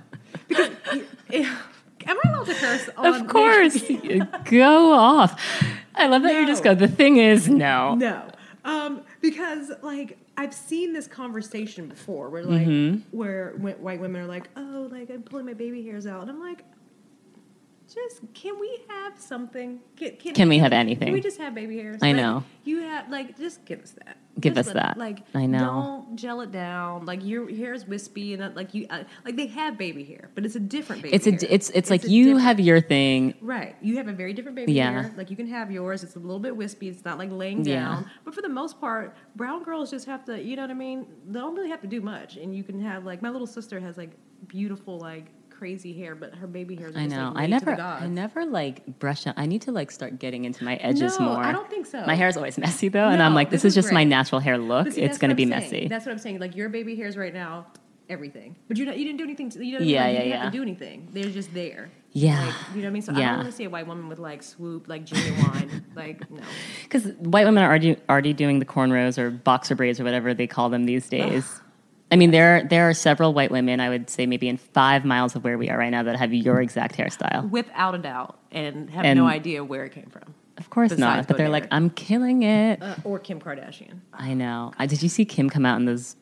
[0.48, 0.70] because.
[2.06, 2.88] Am I allowed to curse?
[2.96, 3.82] On Of course,
[4.44, 5.40] go off.
[5.94, 6.74] I love that you just No.
[6.74, 6.80] go.
[6.80, 7.94] The thing is, no.
[7.94, 8.22] No,
[8.64, 13.16] um, because like I've seen this conversation before, where like Mm-hmm.
[13.16, 16.40] where white women are like, "Oh, like I'm pulling my baby hairs out," and I'm
[16.40, 16.64] like,
[17.92, 19.80] "Just can we have something?
[19.96, 21.06] Can, Can we have anything?
[21.06, 21.98] Can we just have baby hairs?
[22.02, 22.44] I Like, know.
[22.64, 24.16] You have like just give us that.
[24.40, 24.96] Give us that.
[24.96, 26.04] Like I know.
[26.06, 27.04] Don't gel it down.
[27.04, 30.30] Like your hair is wispy and that, like you uh, like they have baby hair,
[30.34, 31.14] but it's a different baby.
[31.14, 31.32] It's a.
[31.32, 31.40] hair.
[31.50, 33.34] It's it's like you have your thing.
[33.42, 33.76] Right.
[33.82, 34.90] You have a very different baby Yeah.
[35.02, 35.14] hair.
[35.16, 36.02] Like you can have yours.
[36.02, 36.88] It's a little bit wispy.
[36.88, 37.74] It's not like laying Yeah.
[37.80, 38.10] down.
[38.24, 41.06] But for the most part, brown girls just have to, you know what I mean?
[41.26, 42.36] They don't really have to do much.
[42.36, 44.10] And you can have like my little sister has like
[44.48, 45.26] beautiful like
[45.62, 47.30] crazy hair, but her baby hairs are I just, know.
[47.32, 47.80] Like, I never.
[47.80, 49.36] I never like brush up.
[49.38, 51.44] I need to like start getting into my edges No, more.
[51.44, 52.04] I don't think so.
[52.04, 54.02] My hair is always messy though, and I'm like, this, this is is just my
[54.02, 54.90] natural hair look.
[54.90, 55.50] See, it's going to be saying.
[55.50, 55.86] messy.
[55.86, 56.40] That's what I'm saying.
[56.40, 57.66] Like your baby hairs right now,
[58.08, 58.56] everything.
[58.66, 59.50] But you know, you didn't do anything.
[59.50, 60.42] To, you know, Yeah, like, you yeah, didn't yeah.
[60.42, 61.08] have to do anything.
[61.12, 61.92] They're just there.
[62.10, 62.44] Yeah.
[62.44, 63.02] Like, you know what I mean?
[63.02, 66.28] So I don't want to see a white woman with like swoop, like genuine, like
[66.28, 66.42] no.
[66.82, 70.48] Because white women are already, already doing the cornrows or boxer braids or whatever they
[70.48, 71.60] call them these days.
[72.12, 73.80] I mean, there there are several white women.
[73.80, 76.32] I would say maybe in five miles of where we are right now that have
[76.32, 77.48] your exact hairstyle.
[77.50, 80.34] without a doubt, and have And- no idea where it came from.
[80.58, 82.80] Of course not, but they're like, I'm killing it.
[82.82, 84.00] Uh, or Kim Kardashian.
[84.12, 84.72] I know.
[84.78, 86.14] I, did you see Kim come out in those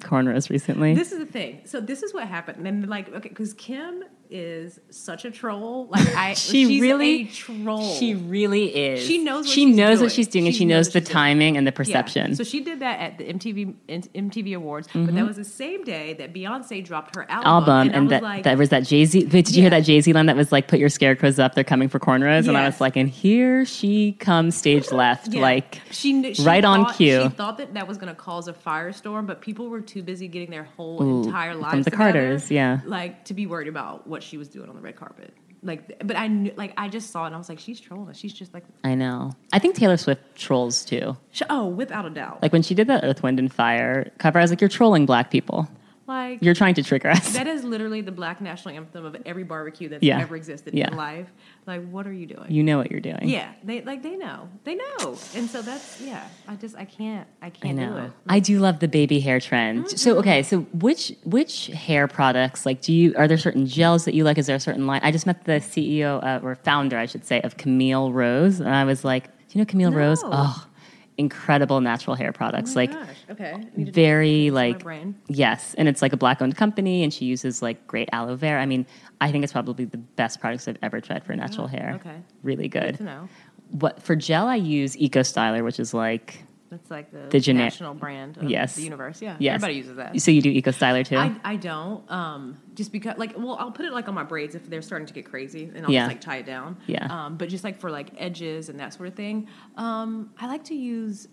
[0.00, 0.94] cornrows recently?
[0.94, 1.60] This is the thing.
[1.64, 2.66] So this is what happened.
[2.66, 5.86] And like, okay, because Kim is such a troll.
[5.90, 7.82] Like I, She really- troll.
[7.94, 9.06] She really is.
[9.06, 10.00] She knows what she she's knows doing.
[10.06, 11.14] what she's doing, and She she knows knows the she's doing.
[11.14, 11.76] timing and the Yeah.
[11.76, 12.34] perception.
[12.36, 13.74] So she did that at the MTV
[14.14, 15.16] MTV Awards, but Mm-hmm.
[15.16, 17.46] that was the same day that Beyonce dropped her album.
[17.48, 19.24] album and, and, that like, that was that Jay Z.
[19.24, 21.64] Did you hear that Jay Z line that was like, "Put your scarecrows up, they're
[21.64, 25.40] coming for cornrows," and I was like, and here she comes stage left, Yeah.
[25.40, 27.22] like she, kn- she right on cue.
[27.22, 30.28] She thought that that was going to cause a firestorm, but people were too busy
[30.28, 32.80] getting their whole Ooh, entire lives from the together, Carters, yeah.
[32.84, 35.32] like to be worried about what she was doing on the red carpet.
[35.62, 38.14] Like, but I knew, like, I just saw it and I was like, she's trolling.
[38.14, 39.32] She's just like, I know.
[39.52, 41.16] I think Taylor Swift trolls too.
[41.32, 42.40] sh- oh, without a doubt.
[42.42, 45.04] Like when she did that Earth, Wind, and Fire cover, I was like, "You're trolling
[45.04, 45.68] black people.
[46.08, 49.44] Like, You're trying to trick us." that is literally the black national anthem of every
[49.44, 50.18] barbecue that's Yeah.
[50.20, 50.88] ever existed Yeah.
[50.88, 51.26] in life.
[51.66, 52.46] Like, what are you doing?
[52.48, 53.28] you know what you're doing.
[53.28, 56.26] yeah, they like they know, they know, and so that's yeah.
[56.48, 57.96] I just I can't I I can't do know.
[58.06, 58.10] it.
[58.28, 59.90] I do love the baby hair trend.
[59.90, 64.14] So okay, so which which hair products like do you are there certain gels that
[64.14, 64.38] you like?
[64.38, 65.00] Is there a certain line?
[65.04, 68.74] I just met the CEO uh, or founder, I should say, of Camille Rose, and
[68.74, 70.22] I was like, do you know Camille Rose?
[70.24, 70.66] Oh,
[71.18, 72.72] incredible natural hair products.
[72.72, 73.16] Oh like gosh.
[73.30, 75.16] okay, very like brain.
[75.28, 78.62] yes, and it's like a black owned company, and she uses like great aloe vera.
[78.62, 78.86] I mean,
[79.20, 81.92] I think it's probably the best products I've ever tried for natural ah, hair.
[81.96, 82.16] okay.
[82.42, 82.96] really Good good.
[82.98, 83.28] to know.
[83.72, 84.46] What for gel?
[84.46, 88.50] I use Eco Styler, which is like That's like the, The gene- national brand of
[88.50, 88.76] Yes.
[88.76, 89.22] the universe.
[89.22, 90.20] Yeah, yes, everybody uses that.
[90.20, 91.16] So you do Eco Styler too?
[91.16, 94.54] I, I don't um, just because like well I'll put it like on my braids
[94.54, 96.00] if they're starting to get crazy and I'll Yeah.
[96.02, 97.06] just like tie it down Yeah.
[97.10, 100.64] um, but just like for like edges and that sort of thing um, I like
[100.64, 101.26] to use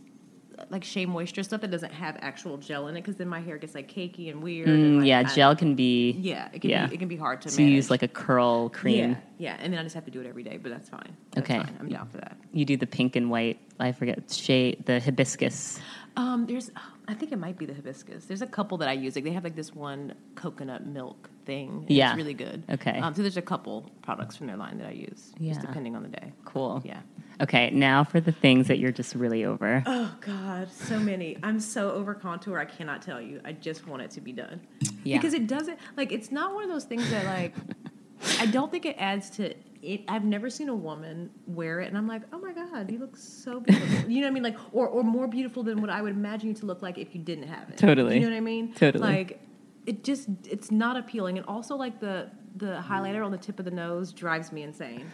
[0.70, 3.58] like Shea Moisture stuff that doesn't have actual gel in it because then my hair
[3.58, 6.12] gets like cakey and weird and, Mm, like, yeah, I- gel can be.
[6.12, 6.88] yeah it can yeah.
[6.88, 9.12] be it can be hard to So you use like a curl cream.
[9.12, 11.16] yeah yeah and then I just have to do it every day but that's fine
[11.32, 11.60] that's Okay.
[11.60, 11.76] fine.
[11.80, 13.60] I'm down for that You do the pink and white.
[13.80, 15.80] I forget shade the hibiscus.
[16.18, 16.72] Um, there's,
[17.10, 18.24] I think it might be the hibiscus.
[18.26, 19.16] There's a couple that I use.
[19.16, 21.86] Like they have like this one coconut milk thing.
[21.89, 22.12] Yeah.
[22.12, 22.64] it's really good.
[22.70, 22.97] Okay.
[22.99, 25.51] Um, so there's a couple products from their line that I use, Yeah.
[25.53, 26.32] just depending on the day.
[26.45, 26.82] Cool.
[26.86, 27.01] Yeah.
[27.41, 29.83] Okay, now for the things that you're just really over.
[29.86, 31.38] Oh God, so many.
[31.43, 32.59] I'm so over contour.
[32.59, 33.41] I cannot tell you.
[33.43, 34.61] I just want it to be done.
[35.03, 35.17] Yeah.
[35.17, 37.53] Because it doesn't like it's not one of those things that like
[38.39, 40.03] I don't think it adds to it.
[40.07, 43.15] I've never seen a woman wear it, and I'm like, oh my god, you look
[43.17, 44.09] so beautiful.
[44.09, 44.43] you know what I mean?
[44.43, 47.13] Like, or or more beautiful than what I would imagine you to look like if
[47.13, 47.77] you didn't have it.
[47.77, 48.15] Totally.
[48.15, 48.73] You know what I mean?
[48.73, 49.03] Totally.
[49.03, 49.41] Like,
[49.86, 53.65] it just it's not appealing, and also like the the highlighter on the tip of
[53.65, 55.11] the nose drives me insane.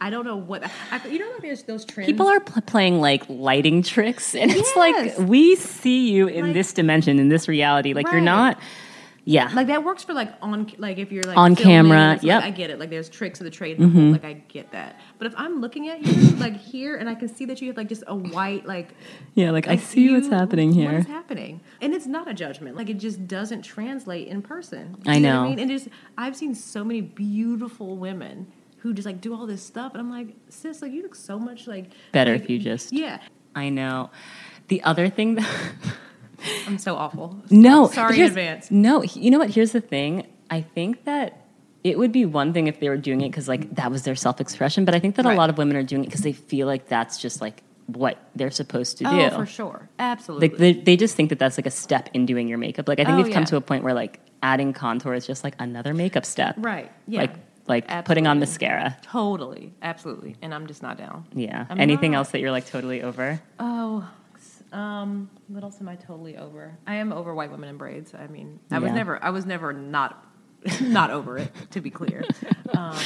[0.00, 1.30] I don't know what I, you know.
[1.32, 2.06] Like there's those trends.
[2.06, 6.54] People are pl- playing like lighting tricks, and it's like we see you in Like-
[6.54, 7.92] this dimension, in this reality.
[7.94, 8.58] Like you're not.
[9.24, 9.50] Yeah.
[9.52, 12.38] like that works for like on like if you're like On filming, camera, it's like.
[12.38, 12.46] Mm-hmm.
[12.46, 12.78] I get it.
[12.78, 14.98] Like there's tricks of the trade, whole, like I get that.
[15.18, 17.76] But if I'm looking at you like here, and I can see that you have
[17.76, 18.94] like just a white like
[19.34, 19.50] yeah.
[19.50, 20.92] Like, I like, see what's happening here.
[20.94, 21.60] is happening?
[21.82, 22.74] And it's not a judgment.
[22.74, 24.96] Like it just doesn't translate in person.
[25.02, 25.40] Do I you know.
[25.42, 28.50] What I mean, and just I've seen so many beautiful women
[28.88, 31.38] who just like do all this stuff, and I'm like, sis, like you look so
[31.38, 33.20] much like Better like, if you just- yeah.
[33.54, 34.10] I know.
[34.68, 35.48] The other thing that
[36.66, 37.42] I'm so awful.
[37.50, 38.70] no, sorry in advance.
[38.70, 39.50] No, you know what?
[39.50, 40.26] Here's the thing.
[40.50, 41.44] I think that
[41.84, 44.14] it would be one thing if they were doing it because like that was their
[44.14, 46.32] self expression, but I think that a lot of women are doing it because they
[46.32, 49.20] feel like that's just like what they're supposed to oh, do.
[49.22, 50.48] Oh, for sure, absolutely.
[50.48, 52.86] Like they, they just think that that's like a step in doing your makeup.
[52.86, 55.42] Like I think Oh, we've come to a point where like adding contour is just
[55.42, 56.54] like another makeup step.
[56.58, 56.92] right?
[57.06, 57.22] Yeah.
[57.22, 57.34] Like
[57.68, 58.96] like putting on mascara.
[59.02, 61.26] Totally, absolutely, and I'm just not down.
[61.32, 61.66] Yeah.
[61.68, 62.18] I'm Anything not.
[62.18, 63.40] else that you're like totally over?
[63.60, 64.08] Oh,
[64.72, 66.76] um, what else am I totally over?
[66.86, 68.14] I am over white women in braids.
[68.14, 70.24] I mean, I was never, I was never not,
[70.80, 71.50] not over it.
[71.72, 72.24] To be clear,
[72.76, 72.96] um,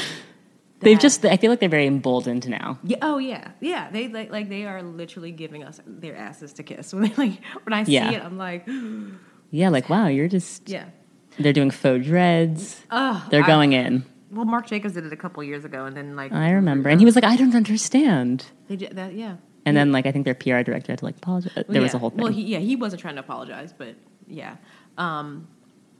[0.80, 2.76] They've just I feel like they're very emboldened now.
[2.82, 3.88] yeah, oh yeah, yeah.
[3.92, 6.92] They like, like they are literally giving us their asses to kiss.
[6.94, 8.10] When they like, when I see Yeah.
[8.10, 8.66] it, I'm like,
[9.52, 10.86] Yeah, like wow, you're just yeah.
[11.38, 12.80] they're doing faux dreads.
[12.90, 14.04] Oh, They're I- going in.
[14.33, 16.89] Well, Marc Jacobs did it a couple years ago, and then like I remember.
[16.89, 18.47] And he was like, I don't understand.
[18.68, 19.37] they did that, yeah.
[19.64, 21.53] And then like I think their PR director had to like apologize.
[21.55, 22.20] Well, There was a whole thing.
[22.22, 23.95] Well, he, yeah, he wasn't trying to apologize, but
[24.26, 24.57] yeah.
[24.99, 25.47] Um,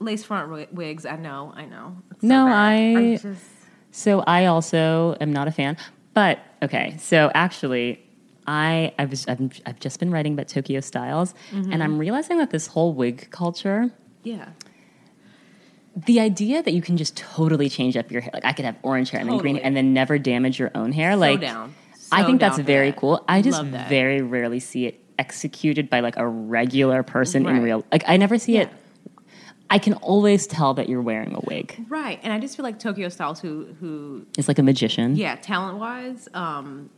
[0.01, 1.97] lace front wi- wigs, I know, I know.
[2.11, 2.53] It's No, bad.
[2.57, 3.45] I- just,
[3.93, 5.77] So I also am not a fan.
[6.15, 8.03] But okay, so actually,
[8.47, 11.73] I I was I've, I've just been writing about Tokyo Stylez, Mm-hmm.
[11.73, 13.91] and I'm realizing that this whole wig culture,
[14.25, 14.49] yeah.
[15.95, 18.77] The idea that you can just totally change up your hair, like I could have
[18.83, 21.75] orange hair and then green, and then never damage your own hair, So like down.
[22.11, 22.97] I think that's very that.
[22.99, 23.25] cool.
[23.29, 27.85] I just very rarely see it executed by like a regular person in real.
[27.93, 28.63] Like I never see Yeah.
[28.63, 28.71] it.
[29.71, 31.87] I can always tell that you're wearing a wig.
[31.89, 35.17] Right, and I just feel like Tokyo Stylez, who who It's like a magician.
[35.17, 36.91] yeah, talent wise, um,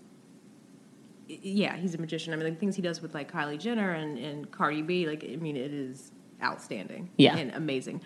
[1.28, 2.32] yeah, he's a magician.
[2.32, 5.24] I mean, like things he does with like Kylie Jenner and, and Cardi B, like
[5.24, 7.36] I mean, it is outstanding, Yeah.
[7.36, 8.00] and amazing.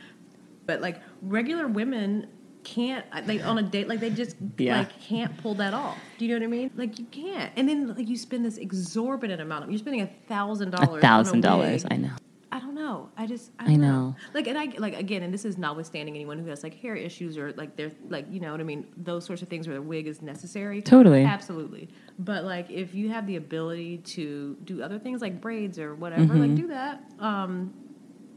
[0.69, 2.29] But like regular women
[2.62, 4.81] can't like on a date like they just Yeah.
[4.81, 5.97] like can't pull that off.
[6.19, 6.71] Do you know what I mean?
[6.77, 10.11] Like you can't, and then like you spend this exorbitant amount of you're spending a
[10.29, 11.87] thousand dollars, A thousand dollars.
[11.91, 12.11] I know.
[12.53, 13.09] I don't know.
[13.16, 14.16] I just I, I don't know.
[14.35, 17.39] Like and I like again, and this is notwithstanding anyone who has like hair issues
[17.39, 18.87] or like they're like you know what I mean.
[18.99, 20.83] Those sorts of things where the wig is necessary.
[20.83, 21.25] Totally.
[21.25, 21.89] absolutely.
[22.19, 26.25] But like if you have the ability to do other things like braids or whatever,
[26.35, 26.41] Mm-hmm.
[26.41, 27.03] like do that.
[27.19, 27.73] Um,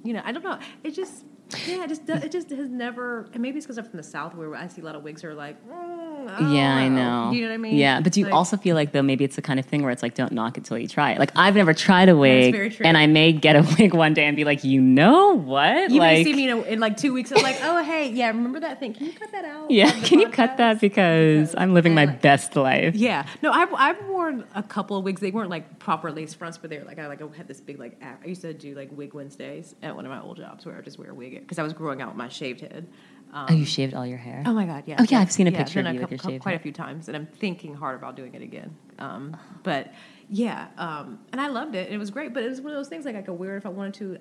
[0.06, 0.58] you know, I don't know.
[0.84, 1.26] It just
[1.68, 3.28] yeah, it just it just has never.
[3.34, 5.24] And maybe it's because I'm from the south where I see a lot of wigs
[5.24, 5.58] are like.
[5.68, 7.32] Mm, Don't Yeah, I oh, know.
[7.32, 7.76] You know what I mean?
[7.76, 9.84] Yeah, but do you Like- also feel like though maybe it's the kind of thing
[9.84, 11.20] where it's like don't knock it till you try it.
[11.20, 12.86] Like I've never tried a wig, very true.
[12.86, 15.92] and I may get a wig one day and be like, you know what?
[15.92, 17.32] You like, may see me in, a, in like two weeks.
[17.32, 18.94] I'm like, oh hey, yeah, remember that thing?
[18.94, 19.72] Can you cut that out?
[19.72, 22.96] yeah, can you cut that because I'm living my best life.
[22.96, 25.22] Yeah, no, I've I've worn a couple of wigs.
[25.22, 27.62] They weren't like proper lace fronts, but they were like I like I had this
[27.62, 30.66] big like I used to do like wig Wednesdays at one of my old jobs
[30.66, 32.62] where I would just wear a wig because I was growing out with my shaved
[32.62, 32.88] head.
[33.34, 34.44] Um, Oh, you shaved all your hair?
[34.46, 34.98] oh my god, yeah.
[35.00, 36.52] Oh, yeah, I've seen a picture done of a you with couple- your shaved quite
[36.54, 36.60] head.
[36.62, 38.76] a few times, and I'm thinking hard about doing it again.
[39.00, 39.94] Um, but
[40.30, 41.92] yeah, um, and I loved it.
[41.92, 43.58] It was great, but it was one of those things like I could wear it
[43.60, 44.18] if I wanted to.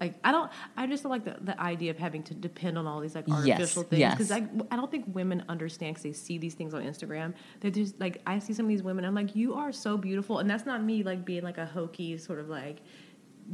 [0.00, 2.88] Like I don't, I just don't like the, the idea of having to depend on
[2.88, 4.12] all these like Yes, artificial things yes.
[4.14, 7.34] because I I don't think women understand because they see these things on Instagram.
[7.60, 9.04] They're just like I see some of these women.
[9.04, 12.18] I'm like, you are so beautiful, and that's not me like being like a hokey
[12.18, 12.78] sort of like,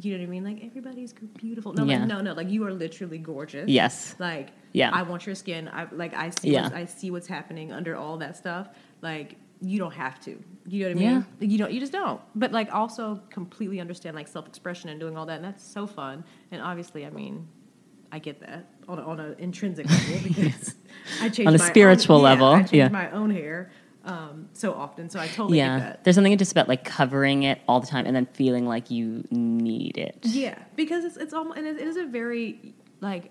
[0.00, 0.44] you know what I mean?
[0.44, 1.72] Like everybody's beautiful.
[1.72, 2.00] No, Yeah.
[2.00, 2.32] like, no, no.
[2.32, 3.68] Like you are literally gorgeous.
[3.68, 4.14] Yes.
[4.18, 4.90] Like Yeah.
[4.92, 5.68] I want your skin.
[5.72, 6.50] I like I see.
[6.50, 6.64] Yeah.
[6.64, 8.68] What's, I see what's happening under all that stuff.
[9.02, 10.42] Like you don't have to.
[10.66, 11.26] You know what I mean?
[11.40, 11.72] Like, you don't.
[11.72, 12.20] You just don't.
[12.34, 15.86] But like also completely understand like self expression and doing all that, and that's so
[15.86, 16.24] fun.
[16.50, 17.48] And obviously, I mean.
[18.10, 20.76] I get that on a, on an intrinsic level because
[21.20, 22.88] I change On a my spiritual own, yeah, level, I change yeah.
[22.88, 23.70] my own hair
[24.04, 25.78] um, so often, so I totally yeah.
[25.78, 26.04] get that.
[26.04, 29.24] There's something just about like covering it all the time and then feeling like you
[29.30, 30.18] need it.
[30.22, 33.30] Yeah, because it's it's almost and it is a very like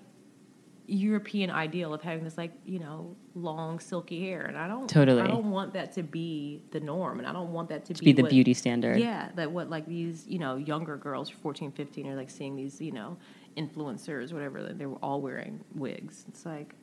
[0.88, 5.22] European ideal of having this like you know long silky hair, and I don't Totally.
[5.22, 8.04] I don't want that to be the norm, and I don't want that to, To
[8.04, 8.98] be the what- beauty standard.
[9.00, 12.80] Yeah, that what like these you know younger girls, 14, 15, are like seeing these
[12.80, 13.18] you know
[13.58, 14.64] influencers, whatever.
[14.64, 16.26] That they're all wearing wigs.
[16.28, 16.74] It's like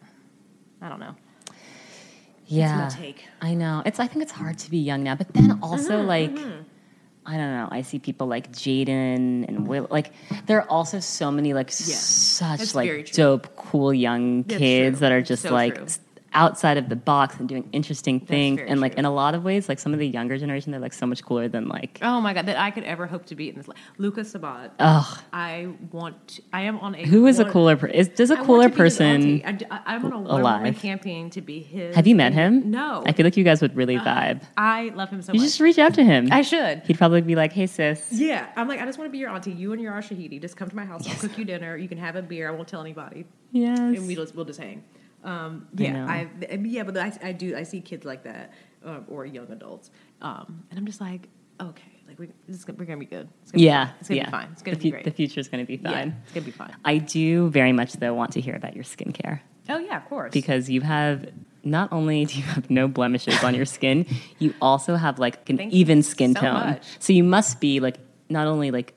[0.83, 1.15] I don't know.
[2.47, 2.87] Yeah.
[2.87, 3.25] It's my take.
[3.41, 3.83] I know.
[3.85, 6.63] It's I think it's hard to be young now, but then also mm-hmm, like mm-hmm.
[7.27, 7.69] I don't know.
[7.71, 9.87] I see people like Jaden and Will.
[9.91, 10.13] Like
[10.47, 15.23] there are also so many like such that's like dope, cool young kids that are
[15.23, 15.87] just So like true.
[16.35, 18.61] Outside of the box and doing interesting things.
[18.67, 18.99] And like true.
[19.01, 21.23] in a lot of ways, like some of the younger generation, they're like so much
[21.25, 21.99] cooler than like.
[22.03, 23.69] Oh my god, that I could ever hope to be in this.
[23.69, 23.79] life.
[23.99, 24.73] Luka Sabbat.
[24.79, 25.19] Ugh.
[25.33, 26.29] I want.
[26.29, 27.05] To, I am on a.
[27.07, 27.77] Who is a cooler?
[27.77, 29.43] Per- is does a I cooler to be his person?
[29.71, 30.77] I, I'm on a alive?
[30.79, 31.95] campaign to be his.
[31.95, 32.71] Have you met him?
[32.71, 33.03] No.
[33.07, 34.43] I feel like you guys would really uh, vibe.
[34.57, 35.43] I love him so You much.
[35.43, 36.29] You just reach out to him.
[36.33, 36.83] I should.
[36.83, 39.31] He'd probably be like, "Hey, sis." Yeah, I'm like, I just want to be your
[39.31, 39.53] auntie.
[39.53, 40.41] You and your Ashahidi.
[40.41, 41.09] Just come to my house.
[41.09, 41.77] I'll cook you dinner.
[41.77, 42.49] You can have a beer.
[42.49, 43.79] I won't tell anybody, Yes.
[43.79, 44.83] and we'll just, we'll just hang.
[45.25, 46.07] Um, yeah.
[46.07, 47.57] I, I yeah, but I, I do.
[47.57, 48.53] I see kids like that,
[48.85, 49.91] uh, or young adults,
[50.23, 51.29] um, and I'm just like,
[51.61, 53.29] okay, like we, this is, gonna- we're gonna be good.
[53.43, 53.87] It's gonna Yeah.
[53.87, 53.95] fine.
[54.01, 54.25] it's gonna yeah.
[54.27, 54.49] be fine.
[54.53, 55.05] It's gonna the be great.
[55.05, 56.17] The future's going to be yeah, fine.
[56.25, 56.77] it's gonna be fine.
[56.85, 60.31] I do very much though want to hear about your skincare Oh yeah, of course.
[60.33, 61.31] because you have
[61.63, 64.05] not only do you have no blemishes on your skin,
[64.39, 66.53] you also have like an Thank even skin so tone.
[66.55, 66.83] much.
[66.99, 67.97] So you must be like
[68.29, 68.93] not only like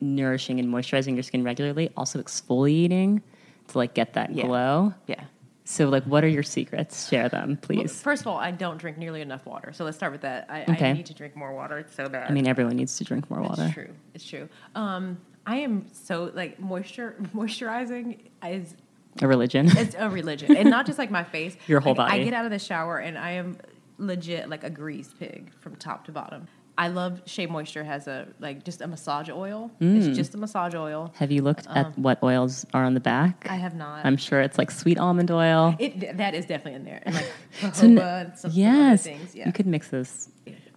[0.00, 3.20] nourishing and moisturizing your skin regularly, also exfoliating
[3.68, 4.46] to like get that Yeah.
[4.46, 4.94] glow.
[5.06, 5.24] yeah.
[5.68, 7.08] So like what are your secrets?
[7.08, 8.00] Share them, Well, please.
[8.00, 10.46] first of all, I don't drink nearly enough water, so let's start with that.
[10.48, 10.90] I, Okay.
[10.90, 11.76] I need to drink more water.
[11.78, 12.30] It's so bad.
[12.30, 13.64] I mean everyone needs to drink more water.
[13.64, 13.88] It's true.
[14.14, 14.48] It's true.
[14.76, 18.74] Um, I am so like moisture moisturizing is
[19.20, 19.66] A religion.
[19.76, 21.56] it's a religion, and not just like my face.
[21.66, 23.58] Your whole Like, I get out of the shower and I am
[23.98, 26.46] legit like a grease pig from top to bottom.
[26.78, 29.70] I love Shea Moisture has a like just a massage oil.
[29.80, 29.96] Mm.
[29.96, 31.12] It's just a massage oil.
[31.16, 33.46] have you looked at what oils are on the back?
[33.48, 34.04] Um, I have not.
[34.04, 35.74] I'm sure it's like sweet almond oil.
[35.78, 37.14] it that is definitely in there, and
[37.62, 39.06] like So n- jojoba and some, some yes.
[39.34, 39.46] Yeah.
[39.46, 40.28] you could mix those.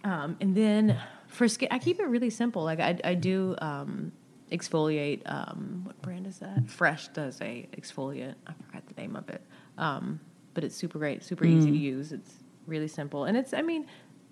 [0.04, 0.96] Um, and then
[1.28, 2.64] for skin, I keep it really simple.
[2.64, 4.12] Like I, I do um,
[4.50, 5.20] exfoliate.
[5.26, 6.68] Um, what brand is that?
[6.68, 8.34] Fresh does a exfoliant.
[8.46, 9.42] I forgot the name of it.
[9.78, 10.20] Um,
[10.54, 11.72] but it's super great, super easy Mm.
[11.72, 12.12] to use.
[12.12, 12.32] It's
[12.66, 13.86] really simple, and it's I mean,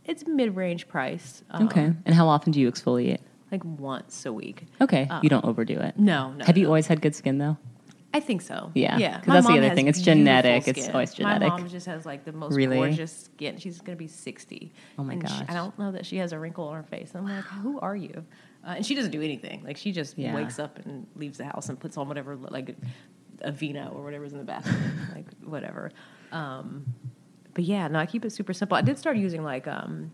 [0.08, 1.44] it's mid range price.
[1.50, 1.92] Um, Okay.
[2.04, 3.20] And how often do you exfoliate?
[3.50, 4.64] like once a week.
[4.78, 5.98] Okay, Um, you don't overdo it.
[5.98, 6.44] No, no.
[6.44, 7.56] Have you always had good skin though?
[8.12, 8.70] I think so.
[8.74, 9.18] Yeah, Yeah.
[9.20, 9.86] Because that's the other thing.
[9.86, 10.68] It's genetic.
[10.68, 11.48] It's always genetic.
[11.48, 12.76] My mom just has like the most Really?
[12.76, 13.56] gorgeous skin.
[13.58, 14.72] She's gonna be sixty.
[14.98, 15.46] Oh my And she- gosh.
[15.48, 17.12] I don't know that she has a wrinkle on her face.
[17.14, 18.24] I'm like, who are you?
[18.66, 19.62] Uh, and she doesn't do anything.
[19.64, 20.34] Like she just Yeah.
[20.34, 22.76] wakes up and leaves the house and puts on whatever like
[23.44, 25.90] Aveeno or whatever's in the bathroom, like whatever.
[26.32, 26.84] Um,
[27.54, 28.76] but yeah, no, I keep it super simple.
[28.76, 30.12] I did start using like um,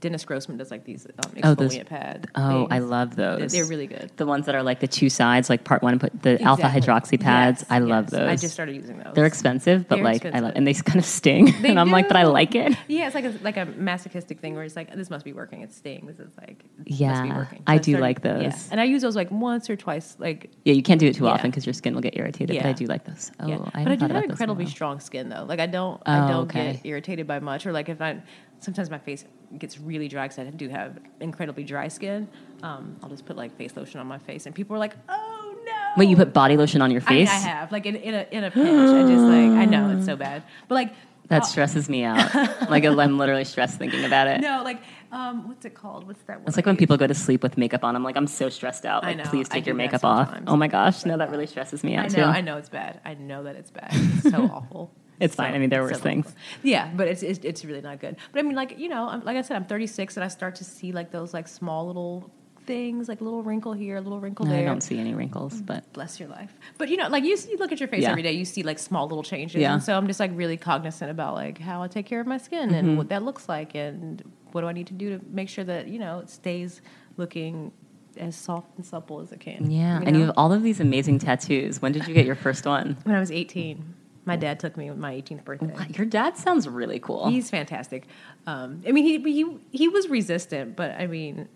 [0.00, 2.28] Dennis Grossman does like these um, exfoliant Oh, those- pad.
[2.34, 2.90] Oh, I things.
[2.90, 3.52] love They're- those.
[3.52, 4.10] They're really good.
[4.16, 6.64] the ones that are like the two sides, like part one and put the alpha
[6.64, 7.62] hydroxy pads.
[7.62, 8.10] Yes, I love yes.
[8.12, 8.28] those.
[8.28, 9.14] I just started using those.
[9.14, 10.56] They're expensive, but They're like I love, expensive.
[10.56, 11.54] and they kind of sting.
[11.62, 12.76] They and I'm like, but I like it.
[12.88, 15.62] Yeah, it's like a, like a masochistic thing where it's like this must be working.
[15.62, 16.06] It's staying.
[16.06, 17.62] This is like Yeah, be working.
[17.66, 18.42] I do like those.
[18.42, 18.58] Yeah.
[18.72, 20.16] and I use those like once or twice.
[20.18, 21.30] Like Yeah, you can't do it too Yeah.
[21.30, 22.56] often because your skin will get irritated.
[22.56, 23.30] But I do like those.
[23.40, 25.44] Oh, yeah, I but I do have about those in a incredibly strong skin though.
[25.48, 26.72] Like I don't Oh, I don't okay.
[26.74, 28.22] get irritated by much or like if I
[28.60, 29.24] sometimes my face
[29.58, 32.28] gets really dry because I do have incredibly dry skin.
[32.62, 35.54] Um, I'll just put like face lotion on my face and people are like, oh
[35.64, 35.72] no.
[35.96, 37.28] Wait, you put body lotion on your face?
[37.30, 38.66] I have like in, in a in a pinch.
[38.90, 40.94] I just like I know it's so bad, but like
[41.28, 42.34] That I'll- stresses me out.
[42.70, 44.40] like I'm literally stressed thinking about it.
[44.40, 44.80] no like
[45.12, 46.06] um what's it called?
[46.06, 46.40] What's that?
[46.46, 47.94] It's like when people go to sleep with makeup on.
[47.94, 49.04] I'm like, I'm so stressed out.
[49.04, 49.24] I Like, know.
[49.30, 50.34] please take your makeup off.
[50.48, 52.22] Oh my gosh, no, that really stresses me out I too.
[52.22, 53.00] I know it's bad.
[53.04, 53.90] I know that it's bad.
[53.94, 54.90] It's so awful.
[55.20, 55.54] It's fine.
[55.54, 56.34] I mean, there were so things.
[56.62, 58.16] Yeah, but it's, it's it's really not good.
[58.32, 60.56] But I mean, like you know, I'm, like I said, I'm 36, and I start
[60.56, 62.30] to see like those like small little
[62.66, 64.60] things, like a little wrinkle here, a little wrinkle there.
[64.60, 66.52] I don't see any wrinkles, but Bless your life.
[66.78, 68.10] But you know, like you, see, you look at your face Yeah.
[68.10, 69.60] every day, you see like small little changes.
[69.60, 69.72] Yeah.
[69.74, 72.38] And so I'm just like really cognizant about like how I take care of my
[72.38, 72.74] skin Mm-hmm.
[72.74, 75.62] and what that looks like and what do I need to do to make sure
[75.62, 76.80] that, you know, it stays
[77.16, 77.70] looking
[78.16, 79.70] as soft and supple as it can.
[79.70, 80.00] yeah.
[80.00, 81.80] you And you have all of these amazing tattoos.
[81.80, 82.96] When did you get your first one?
[83.04, 83.94] when I was 18,
[84.26, 85.74] my dad took me my 18th birthday.
[85.96, 87.30] Your dad sounds really cool.
[87.30, 88.06] He's fantastic.
[88.46, 91.48] Um, I mean, he, he he was resistant, but I mean,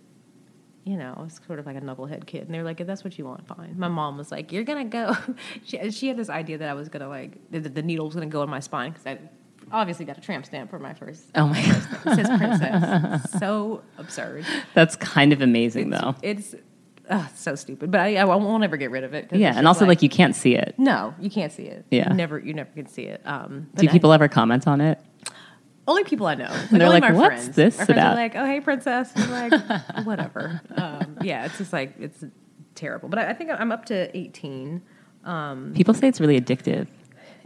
[0.84, 2.86] you know, I was sort of like a knucklehead kid, and they were like, "If
[2.86, 5.14] that's what you want, fine." My mom was like, "You're gonna go."
[5.64, 8.26] she, she had this idea that I was gonna like the, the needle was gonna
[8.26, 9.18] go in my spine because I
[9.72, 11.26] obviously got a tramp stamp for my first.
[11.34, 13.32] oh my god, It says princess.
[13.38, 14.46] so absurd.
[14.74, 16.14] that's kind of amazing though.
[16.22, 16.54] It's
[17.10, 19.28] uh, so stupid, but I, I won't ever get rid of it.
[19.32, 20.74] Yeah, and also like you can't see it.
[20.78, 21.84] no, you can't see it.
[21.90, 22.08] Yeah.
[22.10, 23.20] you never you never can see it.
[23.26, 24.98] Um, Do I- people ever comment on it?
[25.88, 26.44] Only people I know.
[26.44, 27.56] Like, They're only like, my "What's friends.
[27.56, 29.10] this my friends about?" Are like, oh hey princess.
[29.16, 30.60] I'm like, whatever.
[30.76, 32.22] Um, yeah, it's just like it's
[32.76, 33.08] terrible.
[33.08, 34.82] But I, I think I'm up to 18.
[35.74, 36.86] People say it's really addictive.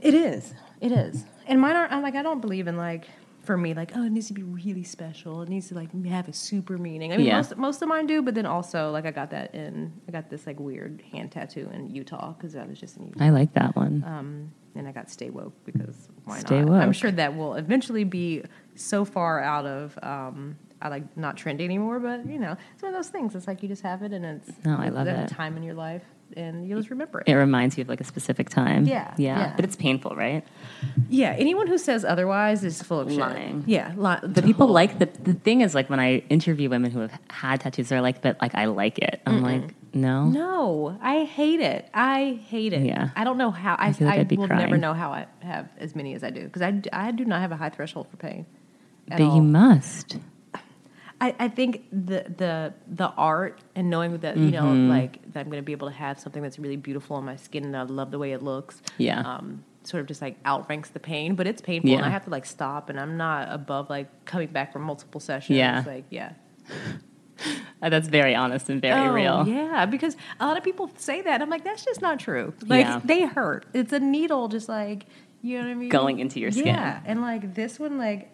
[0.00, 0.52] It is.
[0.80, 1.24] It is.
[1.46, 1.86] And mine are.
[1.88, 3.06] I'm like, I don't believe in like.
[3.45, 5.42] For me, like, oh, it needs to be really special.
[5.42, 7.12] It needs to like have a super meaning.
[7.12, 7.36] I mean, Yeah.
[7.36, 9.92] most most of mine do, but then also like I got that in.
[10.09, 13.24] I got this like weird hand tattoo in Utah because I was just in Utah.
[13.24, 14.03] I like that one.
[14.07, 16.68] Um, and I got stay woke because why Stay not?
[16.70, 16.82] woke.
[16.82, 18.42] I'm sure that will eventually be
[18.74, 19.99] so far out of.
[20.03, 23.34] Um, I like not trendy anymore, but you know, it's one of those things.
[23.34, 25.34] It's like you just have it, and it's No, I love that it.
[25.34, 26.03] time in your life,
[26.37, 27.28] and you'll just remember it.
[27.28, 28.85] It reminds you of like a specific time.
[28.87, 29.39] Yeah, Yeah.
[29.39, 29.53] yeah.
[29.57, 30.45] But it's painful, right?
[31.09, 33.61] Yeah, anyone who says otherwise is full of Lying.
[33.62, 33.68] shit.
[33.68, 37.01] Yeah, li- The people like the the thing is like when I interview women who
[37.01, 39.20] have had tattoos, they're like, but like I like it.
[39.26, 40.24] I'm like, no.
[40.26, 41.89] No, I hate it.
[41.95, 42.82] I hate it.
[42.85, 43.11] Yeah.
[43.16, 43.76] I don't know how.
[43.78, 44.62] I, feel like I will crying.
[44.64, 47.41] never know how I have as many as I do because I, I do not
[47.41, 48.45] have a high threshold for pain.
[49.11, 49.37] at But all.
[49.37, 50.18] you must.
[51.24, 54.88] I, I think the the the art and knowing that you know Mm-hmm.
[54.96, 57.36] like that I'm going to be able to have something that's really beautiful on my
[57.36, 58.82] skin and I love the way it looks.
[58.98, 59.20] Yeah.
[59.20, 62.30] Um, sort of just like outranks the pain, but it's painful and I have to
[62.30, 65.56] like stop and I'm not above like coming back from multiple sessions.
[65.58, 65.82] Yeah.
[65.86, 66.32] Like yeah.
[67.80, 69.46] That's very honest and very Oh, real.
[69.46, 71.42] Yeah, because a lot of people say that.
[71.42, 72.54] I'm like, that's just not true.
[72.66, 73.00] Like Yeah.
[73.04, 73.66] they hurt.
[73.74, 75.04] It's a needle, just like
[75.42, 76.66] you know what I mean, Going into your skin.
[76.66, 78.30] Yeah, and like this one, like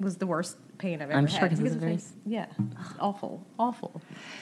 [0.00, 1.42] was the worst pain I've ever I'm had.
[1.50, 2.46] because it's very yeah,
[2.80, 4.00] it's awful, awful.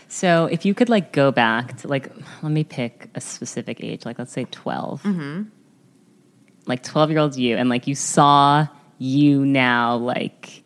[0.08, 2.10] So if you could like go back to like,
[2.42, 5.02] let me pick a specific age, like let's say 12.
[5.02, 5.42] Mm-hmm.
[6.66, 8.66] Like 12 year old you, and like you saw
[8.98, 10.62] you now like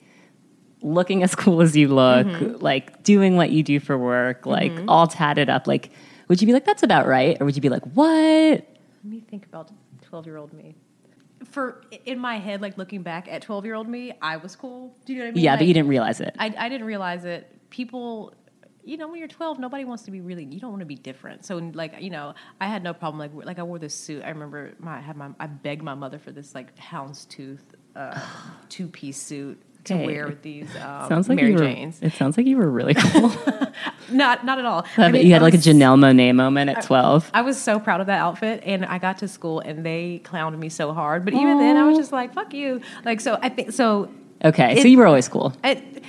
[0.82, 2.62] looking as cool as you look, Mm-hmm.
[2.62, 5.66] like doing what you do for work, like all tatted up.
[5.66, 5.90] Like,
[6.28, 7.36] would you be like, that's about right?
[7.40, 8.06] Or would you be like, what?
[8.08, 9.70] Let me think about
[10.02, 10.74] twelve year old me.
[11.56, 14.94] For in my head, like looking back at twelve year old me, I was cool.
[15.06, 15.44] Do you know what I mean?
[15.44, 16.36] Yeah, but you didn't realize it.
[16.38, 17.50] I, I didn't realize it.
[17.70, 18.34] People,
[18.84, 20.44] you know, when you're 12, nobody wants to be really.
[20.44, 21.46] You don't want to be different.
[21.46, 23.18] So, like, you know, I had no problem.
[23.18, 24.22] Like, like I wore this suit.
[24.22, 27.62] I remember my I had my I begged my mother for this like houndstooth
[27.96, 28.20] uh,
[28.68, 30.06] two piece suit to Okay.
[30.06, 31.62] wear with these um, sounds like Mary you were.
[31.64, 31.98] Janes.
[32.02, 33.32] It sounds like you were really cool.
[34.10, 34.84] Not not at all.
[34.96, 37.30] I bet you had like a Janelle Monáe moment at 12.
[37.34, 40.58] I was so proud of that outfit, and I got to school and they clowned
[40.58, 41.24] me so hard.
[41.24, 44.10] But even then, I was just like, "Fuck you!" Like, so I think so.
[44.44, 45.52] Okay, so you were always cool.
[45.64, 46.02] It,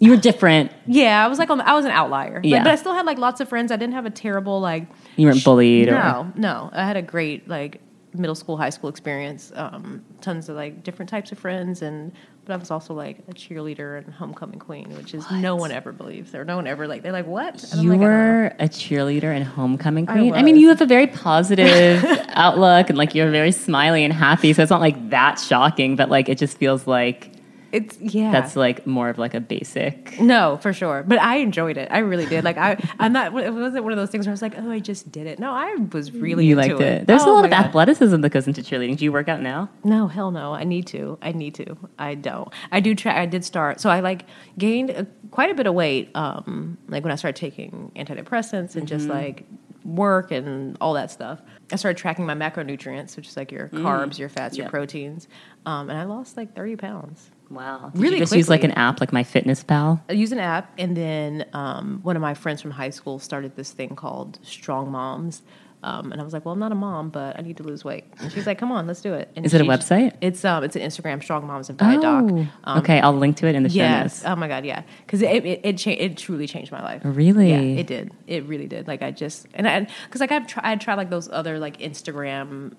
[0.00, 0.70] You were different.
[0.86, 2.40] yeah, I was like, on the, I was an outlier.
[2.44, 2.62] Yeah.
[2.62, 3.70] but I still had like lots of friends.
[3.72, 4.86] I didn't have a terrible like.
[5.16, 6.70] You weren't bullied or No, no.
[6.72, 7.80] I had a great like
[8.14, 9.52] middle school, high school experience.
[9.54, 12.12] Um, tons of like different types of friends, and
[12.44, 15.92] but I was also like a cheerleader and homecoming queen, which is no one ever
[15.92, 18.68] believes or no one ever like they're like what And You like, I were a
[18.68, 20.34] cheerleader and homecoming queen.
[20.34, 24.52] I, mean, you have a very positive outlook and like you're very smiley and happy.
[24.52, 27.37] So it's not like that shocking, but like it just feels like
[27.70, 28.32] It's yeah.
[28.32, 30.18] that's like more of like a basic.
[30.20, 31.04] no, for sure.
[31.06, 31.88] But I enjoyed it.
[31.90, 32.42] I really did.
[32.44, 33.26] Like I, I'm not.
[33.38, 35.38] It wasn't one of those things where I was like, oh, I just did it.
[35.38, 37.06] No, I was really You into liked it.
[37.06, 37.66] There's Oh a lot of God.
[37.66, 38.96] athleticism that goes into cheerleading.
[38.96, 39.68] Do you work out now?
[39.84, 40.54] No, hell no.
[40.54, 41.18] I need to.
[41.20, 41.76] I need to.
[41.98, 42.50] I don't.
[42.72, 43.20] I do try.
[43.20, 43.80] I did start.
[43.80, 44.24] So I like
[44.56, 46.10] gained uh quite a bit of weight.
[46.14, 49.44] Um, like when I started taking antidepressants and just like
[49.84, 51.40] work and all that stuff.
[51.72, 55.28] I started tracking my macronutrients, which is like your carbs, your fats, your proteins,
[55.66, 57.30] um, and I lost like thirty pounds.
[57.50, 57.90] Wow.
[57.94, 60.02] Really you just use like an app like My Fitness Pal?
[60.08, 63.56] I use an app, and then um, one of my friends from high school started
[63.56, 65.42] this thing called Strong Moms.
[65.80, 67.84] Um, and I was like, "Well, I'm not a mom, but I need to lose
[67.84, 70.12] weight." And she's like, "Come on, let's do it." And Is it a website?
[70.20, 72.24] It's um, it's an Instagram, Strong Moms of Diet Doc.
[72.24, 73.00] Um, okay.
[73.00, 74.24] I'll link to it in the show notes.
[74.26, 74.64] Oh my god.
[74.64, 74.82] Yeah.
[75.06, 77.02] Because it it it, cha- it truly changed my life.
[77.04, 77.50] Really?
[77.50, 77.80] Yeah.
[77.80, 78.10] It did.
[78.26, 78.88] It really did.
[78.88, 81.78] Like I just and I because like I've tried I tried like those other like
[81.78, 82.74] Instagram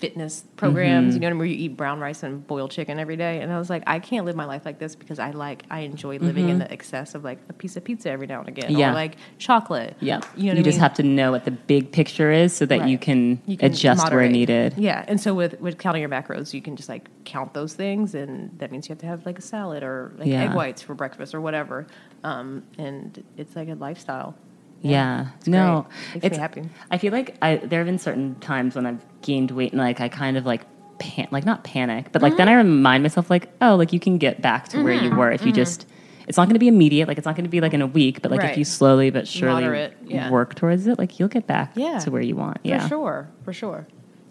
[0.00, 1.14] fitness programs.
[1.14, 1.14] Mm-hmm.
[1.14, 1.38] You know what I mean?
[1.38, 3.40] Where you eat brown rice and boiled chicken every day.
[3.40, 5.80] And I was like, I can't live my life like this because I like I
[5.80, 8.70] enjoy living in the excess of like a piece of pizza every now and again.
[8.70, 8.78] Mm-hmm.
[8.78, 8.90] Yeah.
[8.90, 9.96] Or like chocolate.
[10.00, 10.20] Yeah.
[10.36, 10.80] You know you I just mean?
[10.80, 14.10] have to know what the big picture is so that you, can You can adjust
[14.10, 14.74] where needed.
[14.76, 18.14] Yeah, and so with with counting your macros, you can just like count those things,
[18.14, 20.44] and that means you have to have like a salad or like Yeah.
[20.44, 21.86] egg whites for breakfast or whatever.
[22.24, 24.34] Um, and it's like a lifestyle.
[24.82, 25.28] Yeah.
[25.38, 25.86] It's no.
[26.12, 26.22] great.
[26.22, 26.68] Makes me happy.
[26.90, 30.00] I feel like I there have been certain times when I've gained weight and like
[30.00, 30.62] I kind of like
[30.98, 32.68] pan, like not panic, but like then I Mm-hmm.
[32.68, 35.52] remind myself like, oh, like you can get back to where you were if you
[35.52, 35.86] just
[36.28, 37.86] it's not going to be immediate, like it's not going to be like in a
[37.86, 40.30] week, but like if you slowly but surely Moderate, yeah.
[40.30, 41.98] work towards it, like you'll get back Yeah.
[42.00, 42.58] to where you want.
[42.62, 43.86] Yeah, For sure, for sure.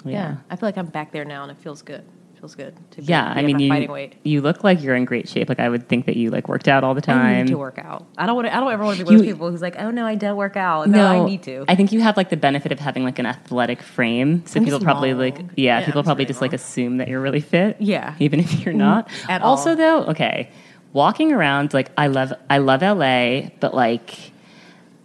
[0.06, 0.12] Yeah.
[0.12, 0.36] Yeah.
[0.50, 2.06] I feel like I'm back there now, and it feels good.
[2.40, 4.16] Feels good to be, Yeah, be I mean, you fighting weight.
[4.24, 5.50] you look like you're in great shape.
[5.50, 7.46] Like I would think that you like worked out all the I time.
[7.46, 8.06] need to work out.
[8.18, 8.56] I don't want to.
[8.56, 10.16] I don't ever want to be one of those people who's like, "Oh no, I
[10.16, 11.66] don't work out." No, I need to.
[11.68, 14.64] I think you have like the benefit of having like an athletic frame, so I'm
[14.66, 17.78] people probably like yeah, Yeah, people I'm probably just like assume that you're really fit.
[17.80, 18.16] Yeah.
[18.20, 19.10] even if you're not.
[19.28, 19.76] At also, all.
[19.76, 20.50] though, okay,
[20.94, 24.32] walking around like I love I love LA, but like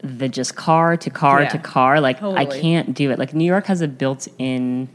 [0.02, 1.48] the just car to car Yeah.
[1.48, 3.18] to car, like I can't do it.
[3.18, 4.88] Like New York has a built-in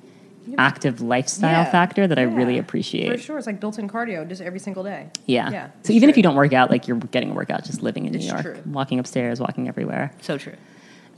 [0.57, 1.71] active lifestyle Yeah.
[1.71, 3.11] factor that I really appreciate.
[3.11, 5.07] For sure, it's like built-in cardio just every single day.
[5.25, 5.49] Yeah.
[5.51, 7.81] Yeah, So it's even if you don't work out, like you're getting a workout just
[7.83, 8.57] living in It's New York, true.
[8.65, 10.11] walking upstairs, walking everywhere.
[10.21, 10.55] So true.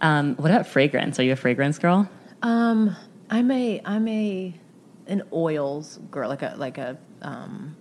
[0.01, 1.19] Um, what about fragrance?
[1.19, 2.09] Are you a fragrance girl?
[2.41, 2.95] Um,
[3.29, 4.53] I'm a I'm a
[5.07, 7.75] an oils girl, like a like a um,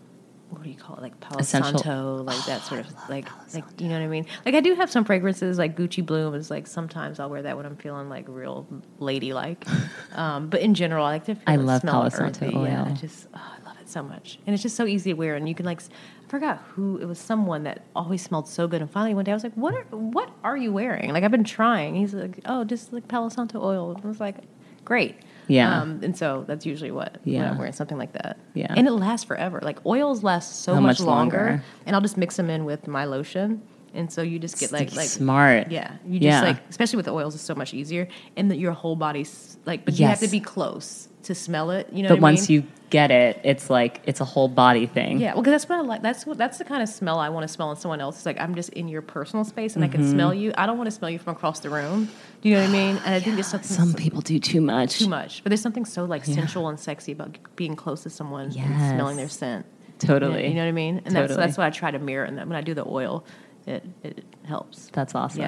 [0.51, 3.65] what do you call it, like Palo Essential- Santo, like that sort of like like
[3.79, 4.27] you know what I mean.
[4.45, 7.57] Like I do have some fragrances, like Gucci Bloom is like sometimes I'll wear that
[7.57, 8.67] when I'm feeling like real
[8.99, 9.65] ladylike.
[10.15, 11.35] um, but in general, I like to.
[11.37, 12.55] Feel I love smell Palo Santo earthy.
[12.57, 12.89] Yeah, oil.
[12.89, 15.37] I just oh, I love it so much, and it's just so easy to wear,
[15.37, 15.81] and you can like.
[15.81, 17.19] I forgot who it was.
[17.19, 19.85] Someone that always smelled so good, and finally one day I was like, "What are
[19.97, 21.97] what are you wearing?" Like I've been trying.
[21.97, 24.37] He's like, "Oh, just like Palo Santo oil." I was like,
[24.85, 25.17] "Great."
[25.51, 25.81] Yeah.
[25.83, 27.51] Um, and so that's usually what Yeah.
[27.51, 28.39] I'm wearing something like that.
[28.55, 28.73] Yeah.
[28.77, 29.61] And it lasts forever.
[29.63, 31.65] Like oils last so much, much longer, longer?
[31.87, 33.61] and I'll just mix them in with my lotion,
[33.93, 35.71] and so you just get like like smart.
[35.71, 36.43] yeah, you just Yeah.
[36.43, 39.85] like especially with the oils, it's so much easier, and that your whole body's like,
[39.85, 41.89] but you have to be close to smell it.
[41.93, 42.63] You know, But what I once mean?
[42.63, 45.21] you get it, it's like it's a whole body thing.
[45.21, 46.03] Yeah, well, because that's what I like.
[46.03, 48.17] That's what that's the kind of smell I want to smell in someone else.
[48.17, 50.11] It's like I'm just in your personal space and I can Mm-hmm.
[50.11, 50.53] smell you.
[50.59, 52.09] I don't want to smell you from across the room.
[52.43, 52.97] Do you know what I mean?
[53.05, 54.99] And I think there's something Some so- people do too much.
[54.99, 58.45] too much, but there's something so like sensual and sexy about being close to someone
[58.47, 58.55] and
[58.95, 59.67] smelling their scent.
[59.99, 60.43] Totally.
[60.43, 60.97] Yeah, you know what I mean?
[61.05, 61.37] And that's Totally.
[61.47, 62.25] that's what I try to mirror.
[62.25, 63.25] And when I do the oil,
[63.67, 64.89] it it helps.
[64.93, 65.41] That's awesome.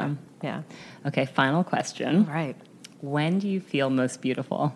[0.43, 0.63] Yeah,
[1.03, 1.09] yeah.
[1.09, 2.27] Okay, final question.
[2.27, 2.55] Right.
[3.01, 4.73] When do you feel most beautiful?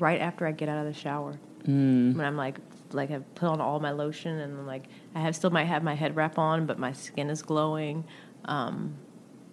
[0.00, 2.16] Right after I get out of the shower, Mm.
[2.16, 2.58] when I'm like
[2.92, 4.84] like I've put on all my lotion and I'm like
[5.14, 8.04] I have still might have my head wrap on, but my skin is glowing.
[8.46, 8.94] Um,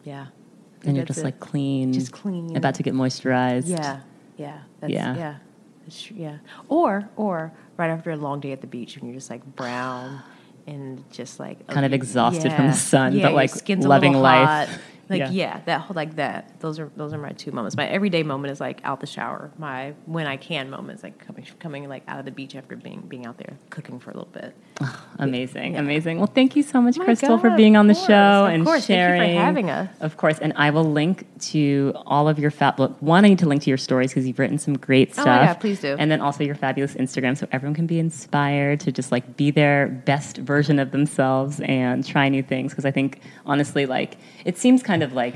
[0.03, 0.27] yeah.
[0.85, 1.25] And you're just it.
[1.25, 2.55] like clean, Just clean.
[2.55, 3.67] about to get moisturized.
[3.67, 4.01] Yeah,
[4.37, 5.15] yeah, that's, Yeah.
[5.17, 5.35] yeah,
[6.13, 6.37] yeah.
[6.69, 10.21] Or or right after a long day at the beach when you're just like brown
[10.67, 14.69] and just like Kind of okay, exhausted from the sun, yeah, but, like, loving life.
[14.69, 14.79] hot.
[15.09, 15.29] Like Yeah.
[15.31, 15.61] yeah.
[15.65, 16.59] that whole like that.
[16.59, 17.75] Those are those are my two moments.
[17.77, 19.51] My everyday moment is like out the shower.
[19.57, 22.75] My when I can moment is like coming coming like out of the beach after
[22.75, 24.55] being being out there cooking for a little bit.
[25.17, 26.17] Amazing, amazing.
[26.17, 28.65] Well, thank you so much, My Crystal, for being on the course, show of and
[28.65, 28.85] course.
[28.85, 29.37] Thank you for sharing.
[29.37, 29.89] having us.
[30.01, 32.79] Of course, and I will link to all of your fab.
[32.81, 35.27] Look, one, I need to link to your stories because you've written some great stuff.
[35.27, 35.95] Oh, yeah, please do.
[35.97, 39.51] And then also your fabulous Instagram, so everyone can be inspired to just like be
[39.51, 42.73] their best version of themselves and try new things.
[42.73, 45.35] Because I think honestly, like it seems kind of like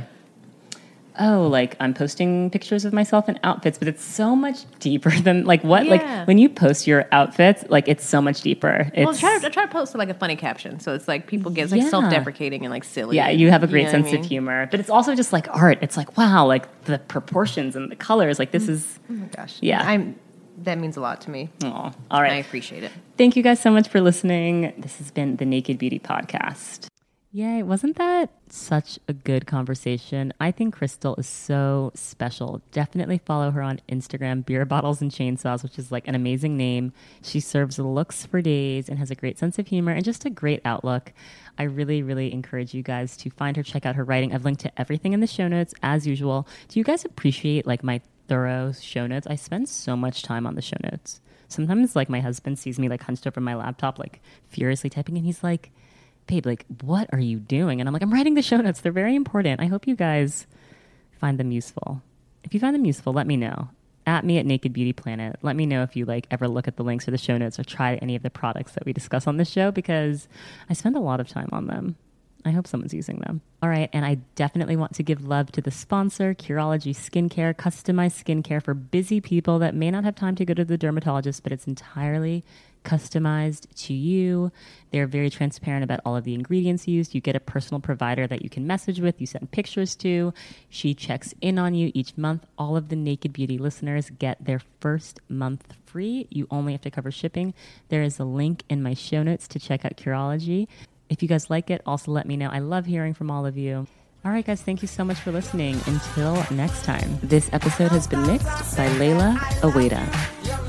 [1.20, 5.46] oh, like I'm posting pictures of myself in outfits, but it's so much deeper than
[5.46, 5.92] like what Yeah.
[5.92, 8.90] like when you post your outfits, like it's so much deeper.
[8.94, 11.28] It's well, try to, I try to post like a funny caption, so it's like
[11.28, 11.90] people get like Yeah.
[11.90, 13.16] self-deprecating and like silly.
[13.16, 15.34] yeah, you have a great know what I sense of humor, but it's also just
[15.34, 15.78] like art.
[15.82, 18.40] It's like wow, like the proportions and the colors.
[18.40, 18.70] Like this mm.
[18.70, 19.82] is Oh my gosh, Yeah.
[19.84, 20.16] I'm.
[20.64, 21.50] That means a lot to me.
[21.64, 22.92] oh, all I appreciate it.
[23.18, 24.74] Thank you guys so much for listening.
[24.78, 26.89] This has been the Naked Beauty Podcast.
[27.32, 30.34] Yay, wasn't that such a good conversation?
[30.40, 32.60] I think Crystal is so special.
[32.72, 36.92] Definitely follow her on Instagram, Beer Bottles and Chainsaws, which is like an amazing name.
[37.22, 40.32] She serves looks for days and has a great sense of humor and just a
[40.32, 41.14] great outlook.
[41.60, 44.34] I really, really encourage you guys to find her, check out her writing.
[44.34, 46.48] I've linked to everything in the show notes as usual.
[46.68, 49.28] Do you guys appreciate like my thorough show notes?
[49.28, 52.88] I spend so much time on the show notes sometimes like my husband sees me
[52.88, 55.72] like hunched over my laptop like furiously typing and he's like
[56.30, 57.80] babe like what are you doing?
[57.80, 58.82] And i'm like i'm writing the show notes.
[58.82, 59.60] They're very important.
[59.60, 60.48] I hope you guys
[61.20, 62.02] find them useful.
[62.44, 63.70] If you find them useful let me know.
[64.06, 65.38] At me at naked beauty planet.
[65.42, 67.60] Let me know if you like ever look at the links or the show notes
[67.60, 70.28] or try any of the products that we discuss on this show because
[70.70, 71.96] i spend a lot of time on them.
[72.46, 73.42] I hope someone's using them.
[73.62, 78.24] All right, and I definitely want to give love to the sponsor, Curology Skincare, customized
[78.24, 81.52] skincare for busy people that may not have time to go to the dermatologist, but
[81.52, 82.46] it's entirely
[82.84, 84.52] customized to you.
[84.92, 87.14] They're very transparent about all of the ingredients used.
[87.14, 90.34] You get a personal provider that you can message with, you send pictures to.
[90.70, 92.46] She checks in on you each month.
[92.58, 96.28] All of the Naked Beauty listeners get their first month free.
[96.30, 97.54] You only have to cover shipping.
[97.90, 100.68] There is a link in my show notes to check out Curology.
[101.10, 102.50] If you guys like it, also let me know.
[102.50, 103.88] I love hearing from all of you.
[104.26, 105.80] All right, guys, thank you so much for listening.
[105.88, 110.69] Until next time, this episode has been mixed by Layla Aweda.